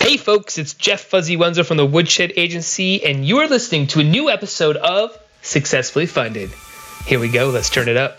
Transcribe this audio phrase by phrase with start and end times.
[0.00, 4.00] Hey folks, it's Jeff Fuzzy Wenzel from the Woodshed Agency, and you are listening to
[4.00, 6.50] a new episode of Successfully Funded.
[7.04, 8.18] Here we go, let's turn it up.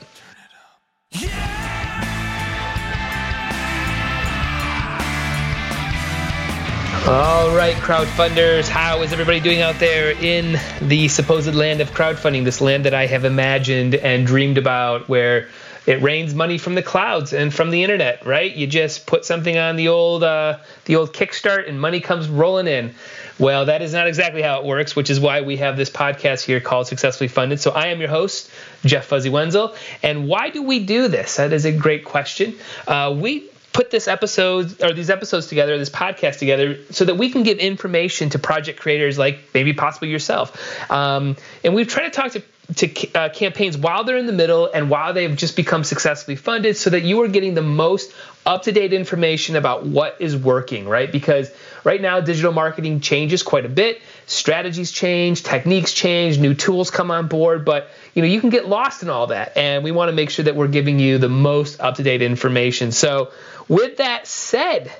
[7.07, 12.43] All right, crowdfunders, how is everybody doing out there in the supposed land of crowdfunding,
[12.43, 15.49] this land that I have imagined and dreamed about where
[15.85, 18.55] it rains money from the clouds and from the internet, right?
[18.55, 22.67] You just put something on the old uh, the old Kickstart and money comes rolling
[22.67, 22.93] in.
[23.39, 26.45] Well, that is not exactly how it works, which is why we have this podcast
[26.45, 27.59] here called Successfully Funded.
[27.59, 28.51] So I am your host,
[28.85, 29.75] Jeff Fuzzy Wenzel.
[30.03, 31.37] And why do we do this?
[31.37, 32.55] That is a great question.
[32.87, 37.31] Uh, we put this episode or these episodes together, this podcast together, so that we
[37.31, 40.91] can give information to project creators like maybe possibly yourself.
[40.91, 42.43] Um, and we've tried to talk to
[42.75, 46.77] to uh, campaigns while they're in the middle and while they've just become successfully funded
[46.77, 48.13] so that you are getting the most
[48.45, 51.11] up-to-date information about what is working right?
[51.11, 51.51] Because
[51.83, 54.01] right now digital marketing changes quite a bit.
[54.25, 58.67] Strategies change techniques change new tools come on board but you know you can get
[58.67, 61.29] lost in all that and we want to make sure that we're giving you the
[61.29, 62.91] most up-to-date information.
[62.91, 63.31] So
[63.67, 64.91] with that said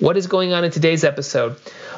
[0.00, 1.56] what is going on in today's episode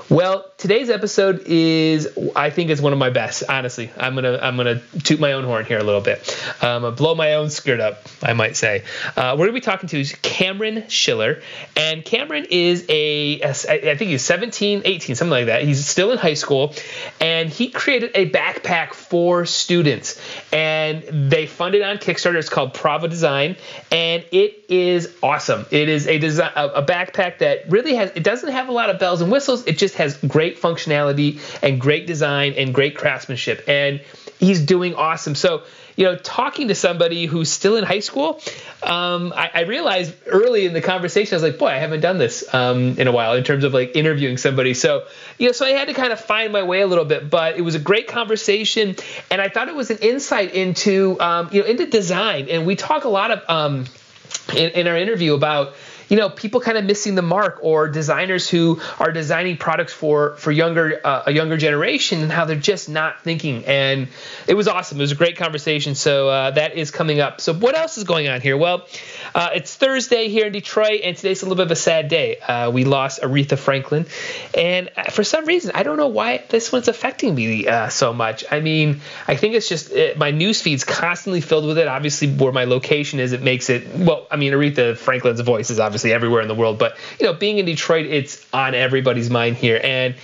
[0.09, 3.43] well, today's episode is, I think, is one of my best.
[3.49, 7.15] Honestly, I'm gonna I'm gonna toot my own horn here a little bit, um, blow
[7.17, 8.85] my own skirt up, I might say.
[9.17, 11.43] Uh, we're gonna be talking to Cameron Schiller,
[11.77, 13.51] and Cameron is a, a
[13.91, 15.65] I think he's 17, 18, something like that.
[15.65, 16.75] He's still in high school,
[17.21, 20.21] and he created a backpack for students,
[20.53, 22.37] and they funded on Kickstarter.
[22.37, 23.57] It's called Prava Design,
[23.91, 25.67] and it is awesome.
[25.71, 29.01] It is a design a backpack that really has it doesn't have a lot of
[29.01, 29.67] bells and whistles.
[29.67, 33.65] It just has great functionality and great design and great craftsmanship.
[33.69, 34.01] And
[34.39, 35.35] he's doing awesome.
[35.35, 35.65] So,
[35.97, 38.41] you know, talking to somebody who's still in high school,
[38.83, 42.19] um, I, I, realized early in the conversation, I was like, boy, I haven't done
[42.19, 44.75] this um, in a while in terms of like interviewing somebody.
[44.75, 45.07] So,
[45.39, 47.57] you know, so I had to kind of find my way a little bit, but
[47.57, 48.97] it was a great conversation.
[49.31, 52.49] And I thought it was an insight into, um, you know, into design.
[52.51, 53.87] And we talk a lot of, um,
[54.55, 55.75] in, in our interview about,
[56.09, 60.37] you know people kind of missing the mark or designers who are designing products for
[60.37, 63.65] for younger uh, a younger generation and how they're just not thinking.
[63.65, 64.09] And
[64.47, 64.99] it was awesome.
[64.99, 65.95] It was a great conversation.
[65.95, 67.41] So uh, that is coming up.
[67.41, 68.57] So what else is going on here?
[68.57, 68.87] Well
[69.35, 72.39] uh, it's thursday here in detroit and today's a little bit of a sad day.
[72.39, 74.07] Uh, we lost aretha franklin.
[74.55, 78.13] And uh, for some reason i don't know why this one's affecting me uh, so
[78.13, 78.45] much.
[78.51, 81.89] I mean i think it's just it, my news feed's constantly filled with it.
[81.89, 85.81] Obviously where my location is it makes it well i mean aretha franklin's voice is
[85.81, 86.79] obviously obviously everywhere in the world.
[86.79, 90.15] But you know, being in Detroit, it's on everybody's mind here, and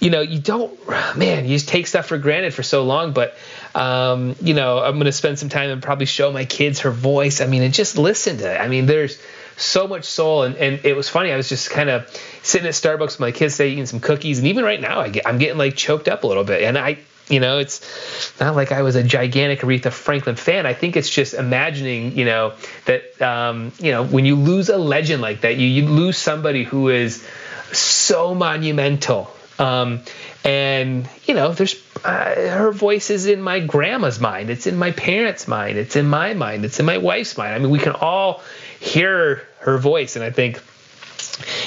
[0.00, 0.76] you know, you don't,
[1.16, 3.12] man, you just take stuff for granted for so long.
[3.12, 3.36] But
[3.74, 7.40] um, you know, I'm gonna spend some time and probably show my kids her voice.
[7.40, 8.60] I mean, and just listen to it.
[8.60, 9.20] I mean, there's
[9.56, 12.08] so much soul and, and it was funny i was just kind of
[12.42, 15.10] sitting at starbucks with my kids today eating some cookies and even right now I
[15.10, 16.96] get, i'm getting like choked up a little bit and i
[17.30, 20.66] you know, it's not like I was a gigantic Aretha Franklin fan.
[20.66, 22.54] I think it's just imagining, you know,
[22.86, 26.64] that um, you know when you lose a legend like that, you you lose somebody
[26.64, 27.26] who is
[27.72, 29.30] so monumental.
[29.58, 30.00] Um,
[30.44, 34.50] and you know, there's uh, her voice is in my grandma's mind.
[34.50, 35.76] It's in my parents' mind.
[35.76, 36.64] It's in my mind.
[36.64, 37.54] It's in my wife's mind.
[37.54, 38.42] I mean, we can all
[38.80, 40.62] hear her voice, and I think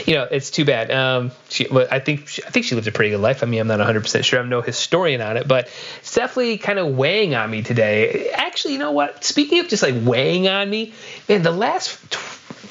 [0.05, 0.91] you know, it's too bad.
[0.91, 3.43] Um, she, I think, she, I think she lived a pretty good life.
[3.43, 4.39] I mean, I'm not 100 percent sure.
[4.39, 5.69] I'm no historian on it, but
[5.99, 8.29] it's definitely kind of weighing on me today.
[8.31, 9.23] Actually, you know what?
[9.23, 10.93] Speaking of just like weighing on me,
[11.27, 11.99] man, the last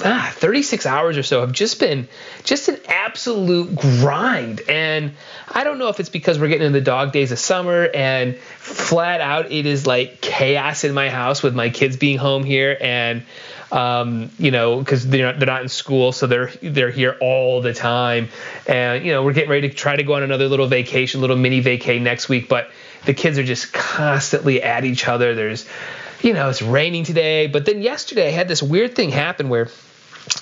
[0.05, 2.09] ah, 36 hours or so have just been
[2.45, 4.61] just an absolute grind.
[4.69, 5.15] And
[5.49, 8.37] I don't know if it's because we're getting in the dog days of summer and
[8.37, 12.77] flat out it is like chaos in my house with my kids being home here
[12.81, 13.25] and
[13.73, 17.63] um, you know, because they're not, they're not in school, so they're they're here all
[17.63, 18.29] the time.
[18.69, 21.37] And you know, we're getting ready to try to go on another little vacation, little
[21.37, 22.49] mini vacay next week.
[22.49, 22.71] But
[23.07, 25.35] the kids are just constantly at each other.
[25.35, 25.67] There's,
[26.21, 29.69] you know, it's raining today, but then yesterday I had this weird thing happen where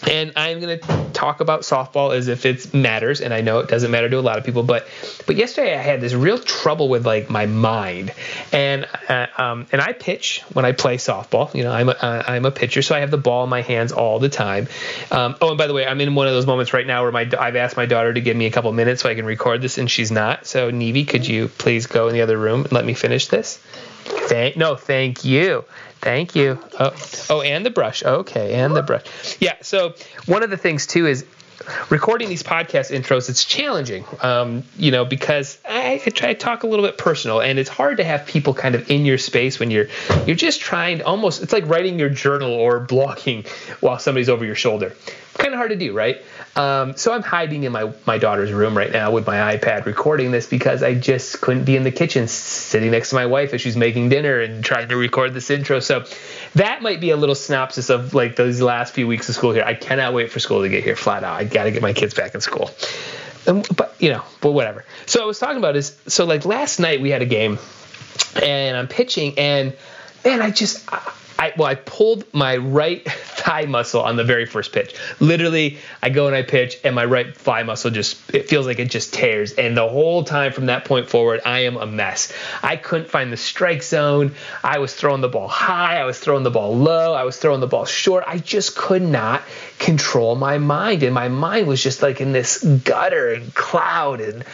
[0.06, 3.68] and I'm going to talk about softball as if it matters, and I know it
[3.68, 4.86] doesn't matter to a lot of people, but
[5.26, 8.12] but yesterday I had this real trouble with like my mind,
[8.52, 11.54] and uh, um, and I pitch when I play softball.
[11.54, 13.62] You know, I'm a, uh, I'm a pitcher, so I have the ball in my
[13.62, 14.68] hands all the time.
[15.10, 17.12] Um, oh, and by the way, I'm in one of those moments right now where
[17.12, 19.62] my I've asked my daughter to give me a couple minutes so I can record
[19.62, 20.46] this, and she's not.
[20.46, 23.58] So Nevi, could you please go in the other room and let me finish this?
[24.04, 25.64] Thank no, thank you.
[26.00, 26.58] Thank you.
[26.78, 26.94] Oh,
[27.28, 28.02] oh, and the brush.
[28.02, 29.04] Okay, and the brush.
[29.38, 29.56] Yeah.
[29.60, 29.94] So
[30.26, 31.26] one of the things too is
[31.90, 33.28] recording these podcast intros.
[33.28, 37.40] It's challenging, um, you know, because I, I, try to talk a little bit personal,
[37.40, 39.86] and it's hard to have people kind of in your space when you're
[40.26, 41.42] you're just trying to almost.
[41.42, 43.46] It's like writing your journal or blogging
[43.80, 44.94] while somebody's over your shoulder.
[45.34, 46.22] kind of hard to do, right?
[46.56, 50.30] Um, so I'm hiding in my my daughter's room right now with my iPad recording
[50.30, 53.60] this because I just couldn't be in the kitchen sitting next to my wife as
[53.60, 55.80] she's making dinner and trying to record this intro.
[55.80, 56.04] So
[56.54, 59.64] that might be a little synopsis of like those last few weeks of school here.
[59.64, 61.38] I cannot wait for school to get here flat out.
[61.38, 62.70] I got to get my kids back in school.
[63.46, 64.84] Um, but you know, but whatever.
[65.06, 67.58] So I was talking about is so like last night we had a game
[68.42, 69.76] and I'm pitching and
[70.24, 71.12] man, I just I
[71.56, 74.94] well, I pulled my right thigh muscle on the very first pitch.
[75.20, 78.78] Literally, I go and I pitch, and my right thigh muscle just it feels like
[78.78, 79.52] it just tears.
[79.52, 82.32] And the whole time from that point forward, I am a mess.
[82.62, 84.34] I couldn't find the strike zone.
[84.62, 85.98] I was throwing the ball high.
[85.98, 87.14] I was throwing the ball low.
[87.14, 88.24] I was throwing the ball short.
[88.26, 89.42] I just could not
[89.78, 94.44] control my mind, and my mind was just like in this gutter and cloud and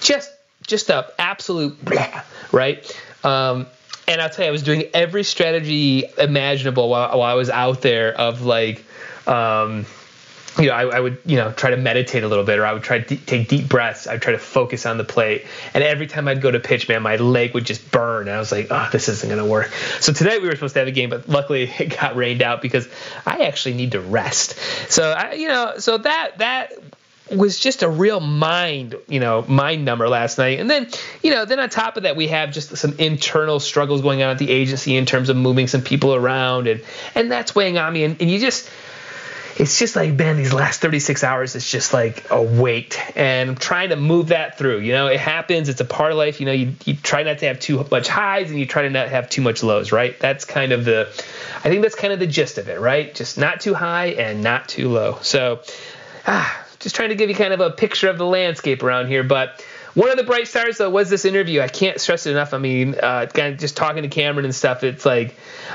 [0.00, 0.30] just
[0.66, 3.00] just a absolute blah, right.
[3.24, 3.66] Um,
[4.12, 7.82] and I'll tell you, I was doing every strategy imaginable while, while I was out
[7.82, 8.84] there of like,
[9.26, 9.86] um,
[10.58, 12.74] you know, I, I, would, you know, try to meditate a little bit, or I
[12.74, 14.06] would try to take deep breaths.
[14.06, 17.02] I'd try to focus on the plate, and every time I'd go to pitch, man,
[17.02, 19.72] my leg would just burn, and I was like, oh, this isn't gonna work.
[20.00, 22.60] So today we were supposed to have a game, but luckily it got rained out
[22.60, 22.86] because
[23.24, 24.56] I actually need to rest.
[24.90, 26.72] So I, you know, so that that
[27.36, 30.60] was just a real mind, you know, mind number last night.
[30.60, 30.88] And then,
[31.22, 34.30] you know, then on top of that, we have just some internal struggles going on
[34.30, 36.82] at the agency in terms of moving some people around, and
[37.14, 38.04] and that's weighing on me.
[38.04, 38.68] And, and you just,
[39.56, 43.56] it's just like, man, these last 36 hours, it's just like a weight, and I'm
[43.56, 44.78] trying to move that through.
[44.78, 45.68] You know, it happens.
[45.68, 46.40] It's a part of life.
[46.40, 48.90] You know, you you try not to have too much highs, and you try to
[48.90, 50.18] not have too much lows, right?
[50.18, 51.08] That's kind of the,
[51.64, 53.14] I think that's kind of the gist of it, right?
[53.14, 55.18] Just not too high and not too low.
[55.22, 55.60] So.
[56.24, 59.22] Ah, just trying to give you kind of a picture of the landscape around here.
[59.22, 59.64] But
[59.94, 61.60] one of the bright stars though was this interview.
[61.60, 62.54] I can't stress it enough.
[62.54, 64.84] I mean, uh, kind of just talking to Cameron and stuff.
[64.84, 65.34] It's like,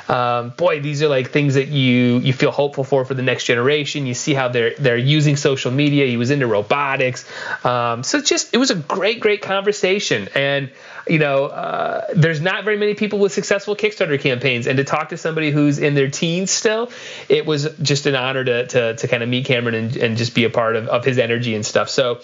[0.10, 3.46] um, boy, these are like things that you you feel hopeful for for the next
[3.46, 4.06] generation.
[4.06, 6.08] You see how they're they're using social media.
[6.08, 7.30] He was into robotics,
[7.66, 10.30] um, so just it was a great great conversation.
[10.34, 10.72] And
[11.08, 15.10] you know, uh, there's not very many people with successful Kickstarter campaigns, and to talk
[15.10, 16.92] to somebody who's in their teens still,
[17.30, 20.34] it was just an honor to to, to kind of meet Cameron and, and just
[20.34, 21.90] be a part of, of his energy and stuff.
[21.90, 22.20] So.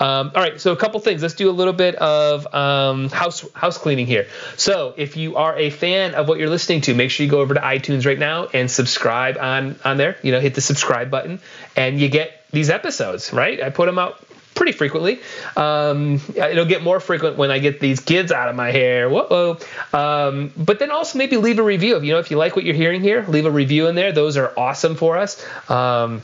[0.00, 1.22] Um, all right, so a couple things.
[1.22, 4.26] Let's do a little bit of um, house house cleaning here.
[4.56, 7.40] So if you are a fan of what you're listening to, make sure you go
[7.40, 10.16] over to iTunes right now and subscribe on on there.
[10.22, 11.40] You know, hit the subscribe button,
[11.76, 13.32] and you get these episodes.
[13.32, 14.20] Right, I put them out
[14.54, 15.20] pretty frequently.
[15.56, 19.08] Um, it'll get more frequent when I get these kids out of my hair.
[19.08, 19.58] Whoa.
[19.92, 21.96] Um, but then also maybe leave a review.
[21.96, 24.12] If you know if you like what you're hearing here, leave a review in there.
[24.12, 25.44] Those are awesome for us.
[25.70, 26.22] Um,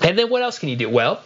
[0.00, 0.88] and then what else can you do?
[0.88, 1.22] Well,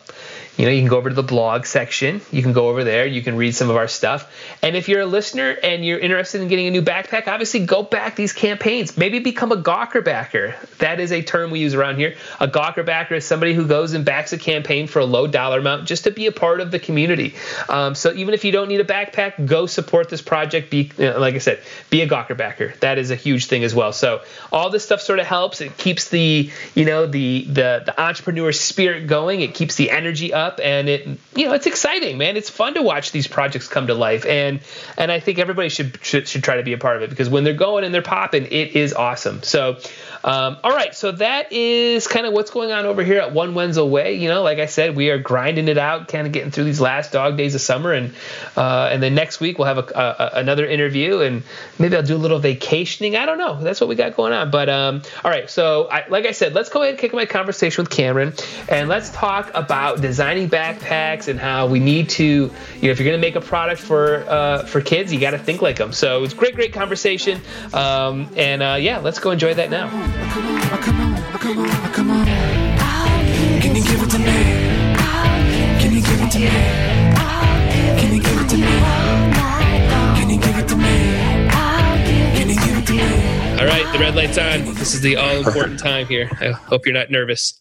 [0.56, 2.22] you know, you can go over to the blog section.
[2.30, 3.06] You can go over there.
[3.06, 4.32] You can read some of our stuff.
[4.62, 7.82] And if you're a listener and you're interested in getting a new backpack, obviously go
[7.82, 8.96] back these campaigns.
[8.96, 10.54] Maybe become a Gawker backer.
[10.78, 12.16] That is a term we use around here.
[12.40, 15.58] A Gawker backer is somebody who goes and backs a campaign for a low dollar
[15.58, 17.34] amount just to be a part of the community.
[17.68, 20.70] Um, so even if you don't need a backpack, go support this project.
[20.70, 21.60] Be you know, like I said,
[21.90, 22.72] be a Gawker backer.
[22.80, 23.92] That is a huge thing as well.
[23.92, 25.60] So all this stuff sort of helps.
[25.60, 29.42] It keeps the you know the the the entrepreneur spirit going.
[29.42, 32.74] It keeps the energy up up and it you know it's exciting man it's fun
[32.74, 34.60] to watch these projects come to life and
[34.96, 37.28] and i think everybody should should, should try to be a part of it because
[37.28, 39.76] when they're going and they're popping it is awesome so
[40.26, 43.54] um, all right, so that is kind of what's going on over here at One
[43.54, 44.14] Wenzel Way.
[44.14, 46.80] You know, like I said, we are grinding it out, kind of getting through these
[46.80, 48.12] last dog days of summer, and
[48.56, 51.44] uh, and then next week we'll have a, a, another interview, and
[51.78, 53.14] maybe I'll do a little vacationing.
[53.14, 53.62] I don't know.
[53.62, 54.50] That's what we got going on.
[54.50, 57.26] But um, all right, so I, like I said, let's go ahead and kick my
[57.26, 58.34] conversation with Cameron,
[58.68, 60.00] and let's talk about
[60.36, 63.40] designing backpacks and how we need to, you know, if you're going to make a
[63.40, 65.92] product for uh, for kids, you got to think like them.
[65.92, 67.40] So it's great, great conversation,
[67.72, 69.88] um, and uh, yeah, let's go enjoy that now.
[73.60, 74.24] Can you give it to me?
[75.80, 76.48] Can you give it to me?
[77.98, 78.66] Can you give it to me?
[80.16, 81.48] Can you give it to me?
[82.36, 83.60] Can you give it to me?
[83.60, 84.64] All right, the red light's on.
[84.74, 86.28] This is the all important time here.
[86.40, 87.60] I hope you're not nervous.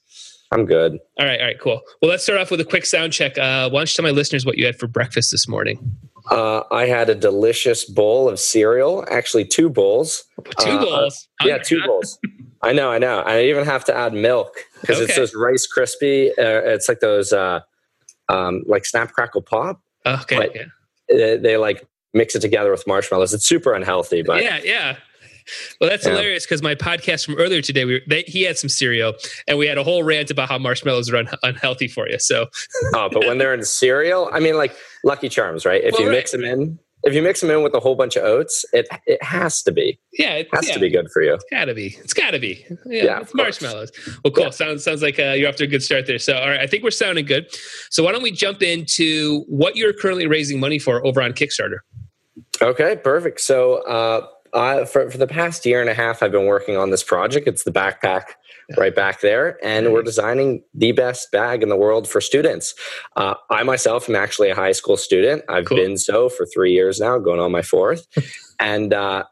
[0.51, 0.99] I'm good.
[1.19, 1.81] All right, all right, cool.
[2.01, 3.37] Well, let's start off with a quick sound check.
[3.37, 5.97] Uh, why don't you tell my listeners what you had for breakfast this morning?
[6.31, 10.23] Uh, I had a delicious bowl of cereal, actually two bowls.
[10.59, 11.27] Two uh, bowls?
[11.43, 12.17] yeah, two bowls.
[12.63, 13.19] I know, I know.
[13.19, 15.05] I even have to add milk because okay.
[15.05, 16.29] it's those Rice Krispie.
[16.29, 17.59] Uh, it's like those, uh,
[18.29, 19.81] um, like Snap Crackle Pop.
[20.05, 20.49] Okay.
[20.55, 20.63] Yeah.
[21.09, 23.33] They, they, like mix it together with marshmallows.
[23.33, 24.97] It's super unhealthy, but yeah, yeah.
[25.79, 26.11] Well, that's yeah.
[26.11, 29.13] hilarious because my podcast from earlier today, we were, they, he had some cereal
[29.47, 32.19] and we had a whole rant about how marshmallows are un, unhealthy for you.
[32.19, 32.47] So,
[32.93, 35.83] oh, but when they're in cereal, I mean, like Lucky Charms, right?
[35.83, 36.15] If well, you right.
[36.15, 38.87] mix them in, if you mix them in with a whole bunch of oats, it
[39.05, 39.99] it has to be.
[40.13, 41.35] Yeah, it has yeah, to be good for you.
[41.35, 41.95] It's gotta be.
[41.99, 42.65] It's gotta be.
[42.87, 43.91] Yeah, yeah it's marshmallows.
[44.23, 44.45] Well, cool.
[44.45, 44.49] Yeah.
[44.49, 46.17] Sounds sounds like uh, you're off to a good start there.
[46.17, 47.47] So, all right, I think we're sounding good.
[47.91, 51.77] So, why don't we jump into what you're currently raising money for over on Kickstarter?
[52.59, 53.39] Okay, perfect.
[53.41, 54.25] So, uh,
[54.55, 57.45] uh, for, for the past year and a half, I've been working on this project.
[57.47, 58.23] It's the backpack
[58.77, 59.59] right back there.
[59.63, 62.73] And we're designing the best bag in the world for students.
[63.17, 65.43] Uh, I myself am actually a high school student.
[65.49, 65.77] I've cool.
[65.77, 68.07] been so for three years now, going on my fourth.
[68.59, 69.25] and uh,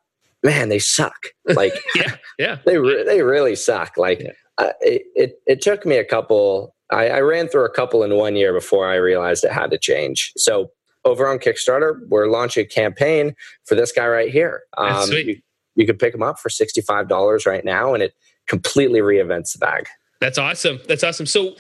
[0.44, 1.27] man, they suck.
[1.46, 3.98] Like, yeah, yeah, they re- they really suck.
[3.98, 4.32] Like, yeah.
[4.58, 6.75] uh, it, it, it took me a couple.
[6.92, 9.77] I, I ran through a couple in one year before I realized it had to
[9.77, 10.34] change.
[10.36, 10.70] So
[11.06, 14.64] over on Kickstarter, we're launching a campaign for this guy right here.
[14.78, 15.42] Um, you,
[15.76, 18.14] you can pick him up for $65 right now, and it
[18.48, 19.88] completely reinvents the bag.
[20.22, 20.80] That's awesome.
[20.88, 21.26] That's awesome.
[21.26, 21.56] So,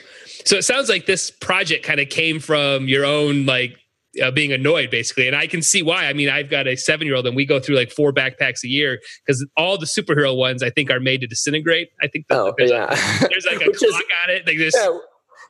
[0.45, 3.77] so it sounds like this project kind of came from your own like
[4.21, 7.07] uh, being annoyed basically and i can see why i mean i've got a seven
[7.07, 10.37] year old and we go through like four backpacks a year because all the superhero
[10.37, 12.93] ones i think are made to disintegrate i think oh, there's, yeah.
[13.27, 14.95] there's like a clock is, on it like this yeah,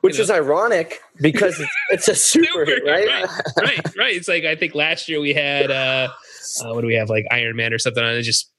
[0.04, 0.34] which is know.
[0.34, 3.08] ironic because it's, it's a super, super right?
[3.08, 3.28] right?
[3.56, 6.08] right right it's like i think last year we had uh,
[6.62, 8.50] uh what do we have like iron man or something on it just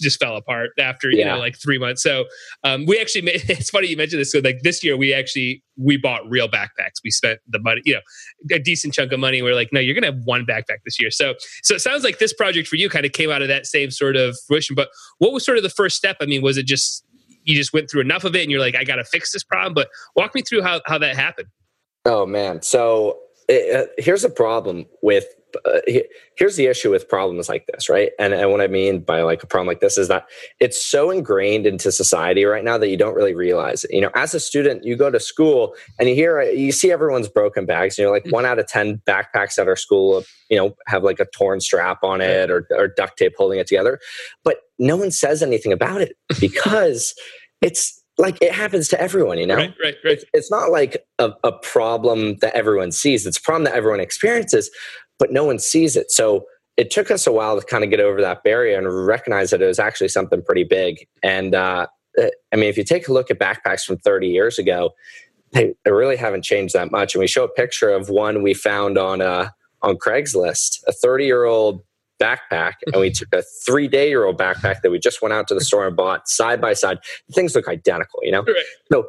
[0.00, 1.32] just fell apart after you yeah.
[1.32, 2.24] know like three months so
[2.64, 5.62] um we actually made, it's funny you mentioned this so like this year we actually
[5.76, 8.00] we bought real backpacks we spent the money you know
[8.52, 11.10] a decent chunk of money we're like no you're gonna have one backpack this year
[11.10, 13.66] so so it sounds like this project for you kind of came out of that
[13.66, 16.56] same sort of fruition but what was sort of the first step i mean was
[16.56, 17.04] it just
[17.48, 19.42] you just went through enough of it and you're like, I got to fix this
[19.42, 19.72] problem.
[19.72, 21.48] But walk me through how, how that happened.
[22.04, 22.60] Oh man.
[22.60, 23.18] So
[23.50, 25.24] uh, here's a problem with
[25.64, 25.80] uh,
[26.36, 28.10] here's the issue with problems like this, right?
[28.18, 30.26] And, and what I mean by like a problem like this is that
[30.60, 33.92] it's so ingrained into society right now that you don't really realize it.
[33.92, 37.28] You know, as a student, you go to school and you hear, you see everyone's
[37.28, 37.98] broken bags.
[37.98, 41.20] And you're like, one out of 10 backpacks at our school, you know, have like
[41.20, 43.98] a torn strap on it or, or duct tape holding it together.
[44.44, 47.14] But no one says anything about it because
[47.60, 49.56] it's like it happens to everyone, you know?
[49.56, 50.14] Right, right, right.
[50.14, 53.26] It's, it's not like a, a problem that everyone sees.
[53.26, 54.70] It's a problem that everyone experiences,
[55.18, 56.10] but no one sees it.
[56.10, 56.46] So
[56.76, 59.60] it took us a while to kind of get over that barrier and recognize that
[59.60, 61.06] it was actually something pretty big.
[61.22, 61.86] And uh,
[62.18, 64.90] I mean, if you take a look at backpacks from 30 years ago,
[65.52, 67.14] they, really haven't changed that much.
[67.14, 69.48] And we show a picture of one we found on uh,
[69.82, 71.82] on Craigslist, a 30 year old
[72.18, 75.48] backpack and we took a three day year old backpack that we just went out
[75.48, 76.98] to the store and bought side by side.
[77.32, 78.42] things look identical, you know?
[78.42, 79.04] Right.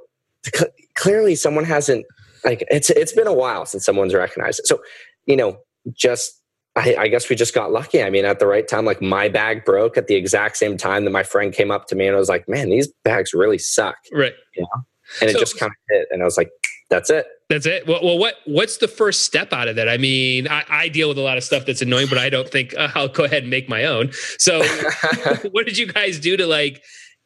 [0.56, 2.06] Cl- clearly someone hasn't
[2.46, 4.68] like it's it's been a while since someone's recognized it.
[4.68, 4.80] So,
[5.26, 5.58] you know,
[5.94, 6.40] just
[6.76, 8.02] I, I, guess we just got lucky.
[8.02, 11.04] I mean, at the right time, like my bag broke at the exact same time
[11.06, 13.58] that my friend came up to me and I was like, man, these bags really
[13.58, 13.96] suck.
[14.14, 14.34] Right.
[14.56, 14.84] You know?
[15.22, 16.08] And so, it just kind of hit.
[16.12, 16.52] And I was like,
[16.90, 17.26] that's it.
[17.50, 17.88] That's it.
[17.88, 19.90] Well, well, what what's the first step out of that?
[19.90, 22.50] I mean, I, I deal with a lot of stuff that's annoying, but I don't
[22.50, 24.12] think uh, I'll go ahead and make my own.
[24.38, 24.64] So,
[25.52, 26.84] what did you guys do to like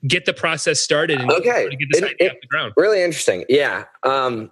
[0.08, 1.67] get the process started and okay.
[1.70, 2.74] get this it, idea it, off the ground?
[2.77, 3.46] Really interesting.
[3.50, 3.86] Yeah.
[4.03, 4.51] Um,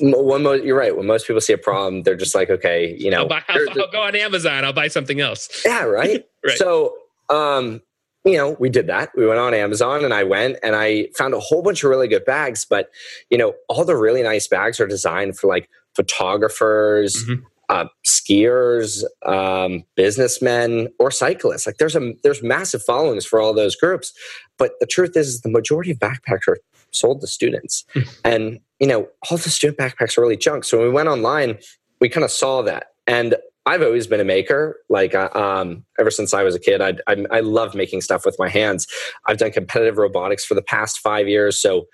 [0.00, 0.96] when mo- you're right.
[0.96, 3.80] When most people see a problem, they're just like, okay, you know, I'll, buy, I'll,
[3.80, 4.64] I'll go on Amazon.
[4.64, 5.62] I'll buy something else.
[5.64, 5.84] Yeah.
[5.84, 6.26] Right.
[6.44, 6.58] right.
[6.58, 6.94] So,
[7.30, 7.80] um,
[8.24, 9.10] you know, we did that.
[9.16, 12.08] We went on Amazon and I went and I found a whole bunch of really
[12.08, 12.66] good bags.
[12.68, 12.90] But,
[13.30, 17.44] you know, all the really nice bags are designed for like photographers, mm-hmm.
[17.68, 21.66] uh, skiers, um, businessmen, or cyclists.
[21.66, 24.12] Like there's a there's massive followings for all those groups.
[24.58, 26.58] But the truth is, the majority of backpacks are
[26.90, 27.84] sold to students.
[27.94, 28.00] Hmm.
[28.24, 30.64] and, you know, all the student backpacks are really junk.
[30.64, 31.58] So when we went online,
[32.00, 32.88] we kind of saw that.
[33.06, 34.80] And I've always been a maker.
[34.88, 38.36] Like um, ever since I was a kid, I, I, I love making stuff with
[38.38, 38.86] my hands.
[39.26, 41.86] I've done competitive robotics for the past five years, so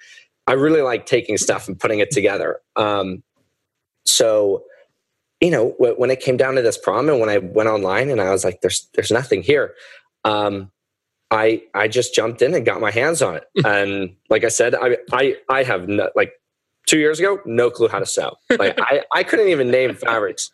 [0.46, 2.60] I really like taking stuff and putting it together.
[2.76, 3.22] Um,
[4.06, 4.62] so,
[5.40, 8.20] you know, when it came down to this problem, and when I went online and
[8.20, 9.74] I was like, "There's there's nothing here,"
[10.24, 10.70] um,
[11.30, 13.44] I I just jumped in and got my hands on it.
[13.64, 16.32] and like I said, I I I have no, like
[16.86, 18.36] two years ago, no clue how to sew.
[18.50, 20.50] Like I, I couldn't even name fabrics.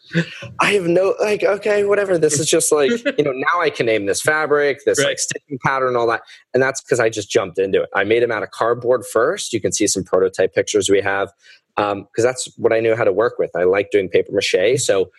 [0.61, 2.19] I have no like, okay, whatever.
[2.19, 5.09] This is just like, you know, now I can name this fabric, this right.
[5.09, 6.23] like stitching pattern, all that.
[6.55, 7.89] And that's because I just jumped into it.
[7.95, 9.53] I made them out of cardboard first.
[9.53, 11.33] You can see some prototype pictures we have.
[11.77, 13.51] Um, because that's what I knew how to work with.
[13.57, 14.79] I like doing paper mache.
[14.79, 15.11] So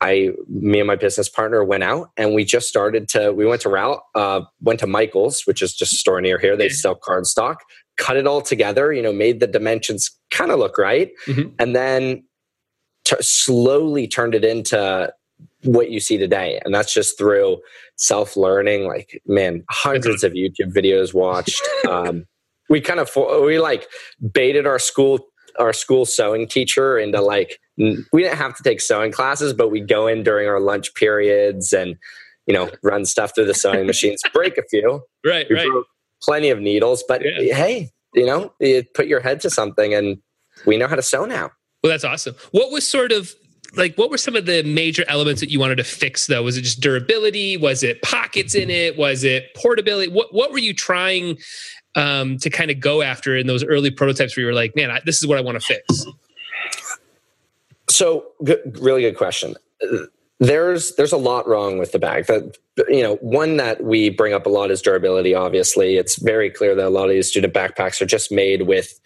[0.00, 3.62] I, me and my business partner went out and we just started to, we went
[3.62, 6.56] to route, uh, went to Michael's, which is just a store near here.
[6.56, 7.62] They sell card stock
[7.96, 11.50] cut it all together, you know, made the dimensions kind of look right, mm-hmm.
[11.58, 12.24] and then
[13.04, 15.12] t- slowly turned it into
[15.62, 16.60] what you see today.
[16.64, 17.58] And that's just through
[17.96, 18.86] self learning.
[18.86, 21.62] Like, man, hundreds of YouTube videos watched.
[21.88, 22.26] um,
[22.68, 23.10] we kind of
[23.44, 23.86] we like
[24.32, 25.20] baited our school
[25.58, 29.80] our school sewing teacher into like we didn't have to take sewing classes, but we
[29.80, 31.96] go in during our lunch periods and
[32.46, 35.02] you know run stuff through the sewing machines, break a few.
[35.24, 35.84] Right, we right.
[36.26, 37.54] Plenty of needles, but Yeah.
[37.54, 40.18] hey, you know, you put your head to something, and
[40.66, 41.52] we know how to sew now.
[41.82, 42.34] Well, that's awesome.
[42.50, 43.32] What was sort of
[43.76, 46.42] like what were some of the major elements that you wanted to fix though?
[46.42, 47.56] Was it just durability?
[47.56, 48.96] Was it pockets in it?
[48.96, 50.10] Was it portability?
[50.10, 51.38] What what were you trying
[51.94, 54.90] um, to kind of go after in those early prototypes where you were like, man,
[54.90, 56.06] I, this is what I want to fix?
[57.88, 59.54] So, good, really good question.
[60.38, 62.26] There's there's a lot wrong with the bag.
[62.26, 62.56] That
[62.88, 65.34] you know, one that we bring up a lot is durability.
[65.34, 69.00] Obviously, it's very clear that a lot of these student backpacks are just made with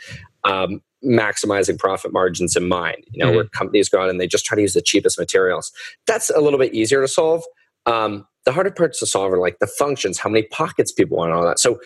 [0.44, 3.04] um, maximizing profit margins in mind.
[3.12, 3.34] You know, Mhm.
[3.36, 5.70] where companies go out and they just try to use the cheapest materials.
[6.06, 7.44] That's a little bit easier to solve.
[7.86, 11.30] Um, the harder parts to solve are like the functions, how many pockets people want,
[11.30, 11.58] and all that.
[11.60, 11.78] So,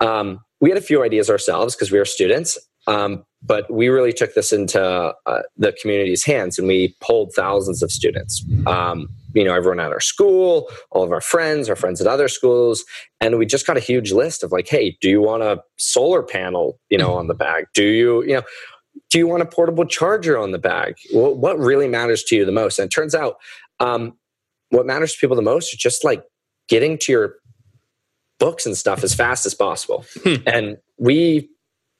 [0.00, 2.58] um, we had a few ideas ourselves because we were students.
[2.86, 7.82] Um, but we really took this into uh, the community's hands and we polled thousands
[7.82, 8.44] of students.
[8.66, 12.28] Um, you know everyone at our school all of our friends our friends at other
[12.28, 12.84] schools.
[13.20, 16.22] And we just got a huge list of like hey do you want a solar
[16.22, 17.66] panel you know on the bag?
[17.74, 18.42] Do you you know
[19.10, 20.96] do you want a portable charger on the bag?
[21.12, 22.78] What, what really matters to you the most?
[22.78, 23.36] And it turns out
[23.80, 24.16] um,
[24.70, 26.24] what matters to people the most is just like
[26.68, 27.36] getting to your
[28.38, 30.04] books and stuff as fast as possible.
[30.22, 30.34] Hmm.
[30.46, 31.48] and we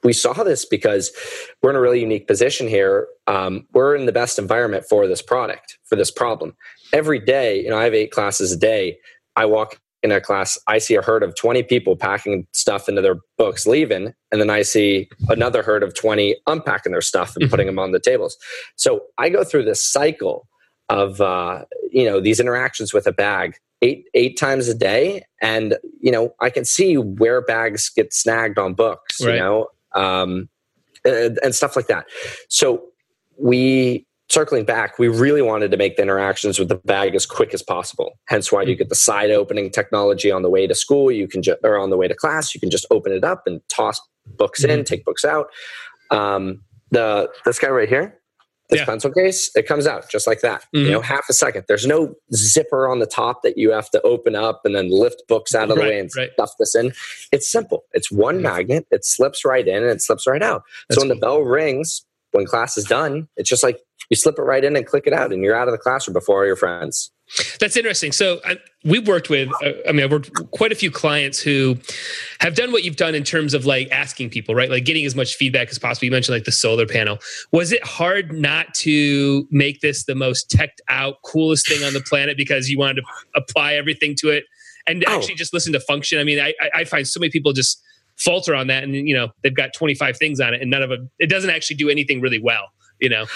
[0.04, 1.10] we saw this because
[1.62, 3.08] we're in a really unique position here.
[3.26, 6.54] Um, we're in the best environment for this product, for this problem.
[6.92, 8.98] Every day, you know, I have eight classes a day.
[9.36, 13.00] I walk in a class, I see a herd of 20 people packing stuff into
[13.00, 17.48] their books, leaving, and then I see another herd of 20 unpacking their stuff and
[17.50, 18.36] putting them on the tables.
[18.76, 20.46] So I go through this cycle
[20.90, 25.78] of uh, you know these interactions with a bag eight eight times a day, and
[26.00, 29.24] you know I can see where bags get snagged on books.
[29.24, 29.34] Right.
[29.34, 30.48] You know, um,
[31.04, 32.06] and, and stuff like that.
[32.48, 32.84] So
[33.38, 37.52] we circling back, we really wanted to make the interactions with the bag as quick
[37.52, 38.18] as possible.
[38.26, 41.10] Hence why you get the side opening technology on the way to school.
[41.10, 43.42] You can just or on the way to class, you can just open it up
[43.46, 45.48] and toss books in, take books out.
[46.10, 48.18] Um, the this guy right here,
[48.70, 48.86] this Yeah.
[48.86, 50.64] pencil case, it comes out just like that.
[50.74, 50.84] Mhm.
[50.86, 51.64] You know, half a second.
[51.68, 55.22] There's no zipper on the top that you have to open up and then lift
[55.28, 56.30] books out of the Right, way and right.
[56.32, 56.92] stuff this in.
[57.30, 57.84] It's simple.
[57.92, 58.42] It's one Mhm.
[58.42, 58.86] magnet.
[58.90, 60.62] It slips right in and it slips right out.
[60.88, 61.16] That's so when cool.
[61.16, 63.78] the bell rings, when class is done, it's just like
[64.10, 66.12] you slip it right in and click it out, and you're out of the classroom
[66.12, 67.10] before all your friends.
[67.58, 68.12] That's interesting.
[68.12, 71.78] So I, we've worked with, uh, I mean, I've worked quite a few clients who
[72.40, 74.68] have done what you've done in terms of like asking people, right?
[74.68, 76.04] Like getting as much feedback as possible.
[76.04, 77.18] You mentioned like the solar panel.
[77.50, 82.02] Was it hard not to make this the most teched out, coolest thing on the
[82.02, 83.02] planet because you wanted to
[83.34, 84.44] apply everything to it
[84.86, 85.16] and Oh.
[85.16, 86.18] actually just listen to function?
[86.18, 87.82] I mean, I, I- I find so many people just
[88.16, 90.90] falter on that and, you know, they've got 25 things on it and none of
[90.90, 92.68] them, it doesn't actually do anything really well,
[93.00, 93.26] you know?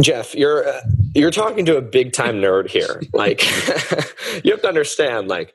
[0.00, 0.80] Jeff, you're uh,
[1.14, 3.02] you're talking to a big time nerd here.
[3.12, 3.42] Like,
[4.44, 5.28] you have to understand.
[5.28, 5.54] Like,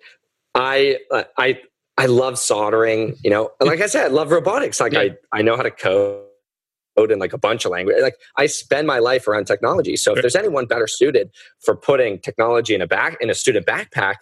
[0.54, 1.00] I
[1.38, 1.60] I
[1.98, 3.16] I love soldering.
[3.24, 4.80] You know, and like I said, I love robotics.
[4.80, 5.00] Like, Yeah.
[5.00, 6.22] I I know how to code
[7.12, 7.98] in like a bunch of language.
[8.00, 9.96] Like, I spend my life around technology.
[9.96, 13.66] So, if there's anyone better suited for putting technology in a back in a student
[13.66, 14.16] backpack,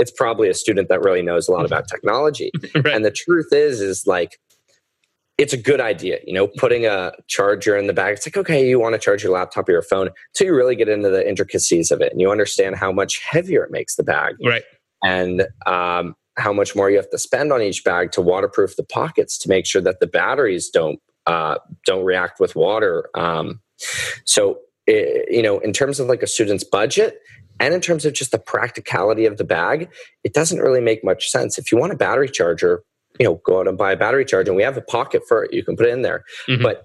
[0.00, 2.50] it's probably a student that really knows a lot about technology.
[2.74, 2.86] right.
[2.86, 4.40] And the truth is, is like,
[5.38, 8.16] it's a good idea, you know, putting a charger in the bag.
[8.16, 10.76] It's like, okay, you want to charge your laptop or your phone until you really
[10.76, 14.02] get into the intricacies of it and you understand how much heavier it makes the
[14.02, 14.62] bag right.
[15.02, 18.84] and um, how much more you have to spend on each bag to waterproof the
[18.84, 23.08] pockets to make sure that the batteries don't uh, don't react with water.
[23.14, 23.60] Um,
[24.24, 24.58] so,
[24.88, 27.20] i you know, in terms of like a student's budget
[27.60, 29.88] and in terms of just the practicality of the bag,
[30.24, 31.58] it doesn't really make much sense.
[31.58, 32.82] If you want a battery charger,
[33.20, 35.44] you know, go out and buy a battery charger, and we have a pocket for
[35.44, 35.52] it.
[35.52, 36.62] You can put it in there, Mhm.
[36.62, 36.84] but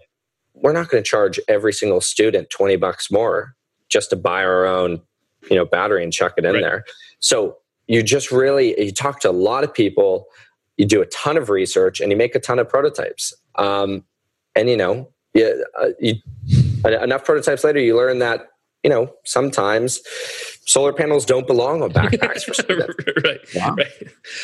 [0.53, 3.55] we're not going to charge every single student twenty bucks more
[3.89, 5.01] just to buy our own,
[5.49, 6.61] you know, battery and chuck it in Right.
[6.61, 6.85] there.
[7.19, 7.57] So
[7.87, 10.27] you just really you talk to a lot of people,
[10.77, 13.33] you do a ton of research, and you make a ton of prototypes.
[13.55, 14.03] Um,
[14.55, 16.15] and you know, yeah, uh, you,
[16.85, 18.47] enough prototypes later, you learn that
[18.85, 19.99] you know sometimes
[20.67, 22.53] solar panels don't belong on backpacks for
[23.27, 23.73] right, Yeah.
[23.75, 23.91] right.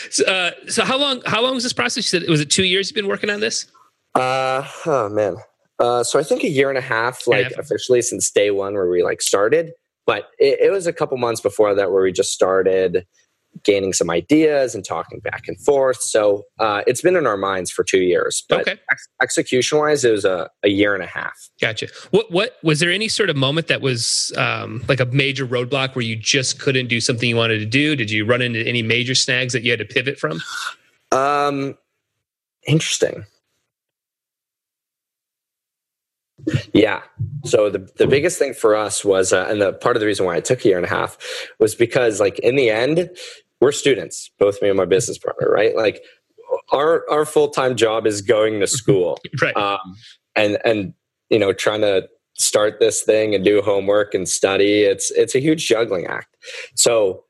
[0.10, 1.21] So, uh, so how long?
[1.34, 1.97] How long was this process?
[2.12, 2.89] You said was it two years?
[2.89, 3.67] You've been working on this?
[4.15, 5.36] Uh, oh man.
[5.80, 7.65] Uh, so I think a year and a half, Year and a like half.
[7.65, 9.71] officially since day one, where we like started.
[10.08, 13.06] But it, it was a couple months before that where we just started
[13.64, 16.02] gaining some ideas and talking back and forth.
[16.02, 18.44] So uh, it's been in our minds for two years.
[18.50, 18.80] But Okay.
[18.92, 21.38] ex- execution wise, it was a, a year and a half.
[21.60, 21.88] Gotcha.
[22.12, 22.32] What?
[22.32, 26.04] What was there any sort of moment that was um, like a major roadblock where
[26.06, 27.96] you just couldn't do something you wanted to do?
[27.96, 30.42] Did you run into any major snags that you had to pivot from?
[31.12, 31.78] Um,
[32.66, 33.26] interesting.
[36.73, 37.01] Yeah.
[37.45, 40.25] So the the biggest thing for us was, uh, and the part of the reason
[40.25, 41.17] why I took a year and a half
[41.60, 43.10] was because, like, in the end,
[43.60, 45.75] we're students, both me and my business partner, right?
[45.75, 46.04] Like,
[46.71, 49.56] our our full time job is going to school, right?
[49.56, 49.95] Um,
[50.36, 50.93] and and
[51.30, 54.82] you know, trying to start this thing and do homework and study.
[54.82, 56.36] It's it's a huge juggling act.
[56.75, 57.23] So,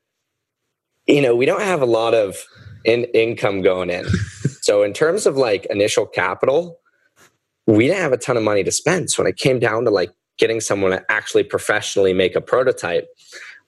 [1.06, 2.44] you know, we don't have a lot of
[2.84, 4.06] in income going in.
[4.62, 6.78] so, in terms of like initial capital
[7.66, 9.10] we didn't have a ton of money to spend.
[9.10, 13.08] So when it came down to like getting someone to actually professionally make a prototype,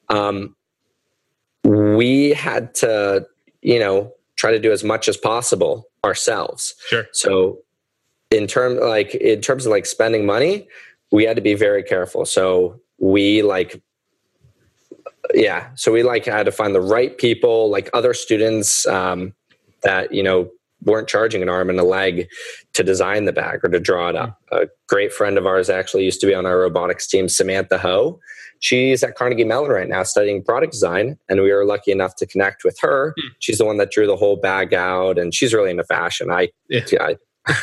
[0.08, 0.56] um,
[1.64, 3.26] we had to,
[3.62, 6.74] you know, try to do as much as possible ourselves.
[6.88, 7.06] Sure.
[7.12, 7.58] So
[8.30, 10.68] in terms like in terms of like spending money,
[11.12, 12.24] we had to be very careful.
[12.24, 13.80] So we like
[15.32, 19.32] yeah, so we like had to find the right people, like other students um,
[19.82, 20.50] that you know
[20.84, 22.28] weren't charging an arm and a leg
[22.74, 24.38] to design the bag or to draw it up.
[24.50, 24.64] Hmm.
[24.64, 28.20] A great friend of ours actually used to be on our robotics team, Samantha Ho.
[28.60, 32.26] She's at Carnegie Mellon right now studying product design, and we were lucky enough to
[32.26, 33.14] connect with her.
[33.18, 33.28] Hmm.
[33.40, 36.30] She's the one that drew the whole bag out, and she's really into fashion.
[36.30, 36.82] I, yeah.
[37.00, 37.16] I,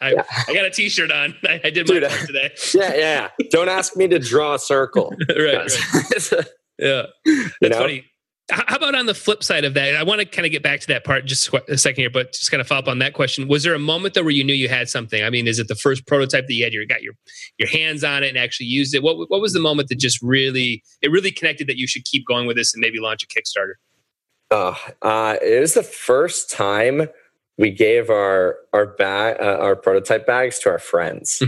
[0.00, 0.24] I, yeah.
[0.48, 1.34] I, got a T-shirt on.
[1.44, 2.52] I, I did my Dude, today.
[2.74, 3.28] yeah, yeah.
[3.50, 5.14] Don't ask me to draw a circle.
[5.28, 5.38] right.
[5.38, 6.44] right.
[6.78, 7.78] yeah, that's you know?
[7.78, 8.04] funny.
[8.50, 9.96] How about on the flip side of that?
[9.96, 12.32] I want to kind of get back to that part just a second here, but
[12.32, 13.46] just kind of follow up on that question.
[13.46, 15.22] Was there a moment though where you knew you had something?
[15.22, 17.14] I mean, is it the first prototype that you had your got your
[17.58, 19.02] your hands on it and actually used it?
[19.02, 22.26] What what was the moment that just really it really connected that you should keep
[22.26, 23.74] going with this and maybe launch a Kickstarter?
[24.50, 27.08] Uh, uh, it was the first time
[27.58, 31.42] we gave our our bag uh, our prototype bags to our friends.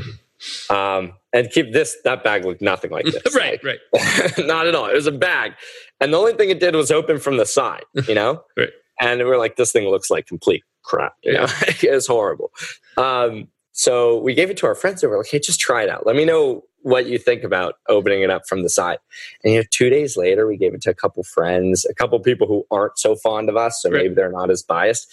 [0.71, 4.75] um, and keep this that bag looked nothing like this right like, right not at
[4.75, 5.53] all it was a bag
[6.01, 8.71] and the only thing it did was open from the side you know right.
[9.01, 11.47] and we are like this thing looks like complete crap you know
[11.83, 12.51] it's horrible
[12.97, 15.89] um, so we gave it to our friends and we're like hey just try it
[15.89, 18.99] out let me know what you think about opening it up from the side
[19.43, 22.19] and you know two days later we gave it to a couple friends a couple
[22.21, 24.03] people who aren't so fond of us so right.
[24.03, 25.13] maybe they're not as biased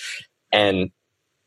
[0.52, 0.91] and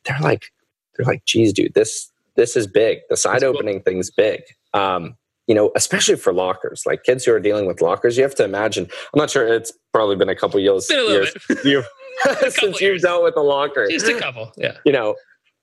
[0.05, 0.51] they're like
[0.97, 3.01] they're like geez dude this this is big.
[3.09, 3.85] The side That's opening cool.
[3.85, 4.43] thing's big.
[4.73, 8.35] Um, you know, especially for lockers, like kids who are dealing with lockers, you have
[8.37, 8.85] to imagine.
[8.85, 11.83] I'm not sure it's probably been a couple years, a years you,
[12.49, 13.87] since you've dealt with a locker.
[13.91, 14.79] Just a couple, yeah.
[14.85, 15.17] You know,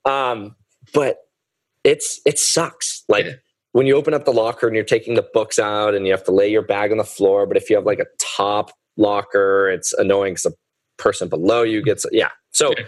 [0.04, 0.54] um,
[0.94, 1.16] but
[1.84, 3.04] it's it sucks.
[3.08, 3.32] Like yeah.
[3.72, 6.24] when you open up the locker and you're taking the books out and you have
[6.24, 7.46] to lay your bag on the floor.
[7.46, 10.54] But if you have like a top locker, it's annoying because the
[10.96, 12.30] person below you gets yeah.
[12.52, 12.72] So.
[12.76, 12.84] Yeah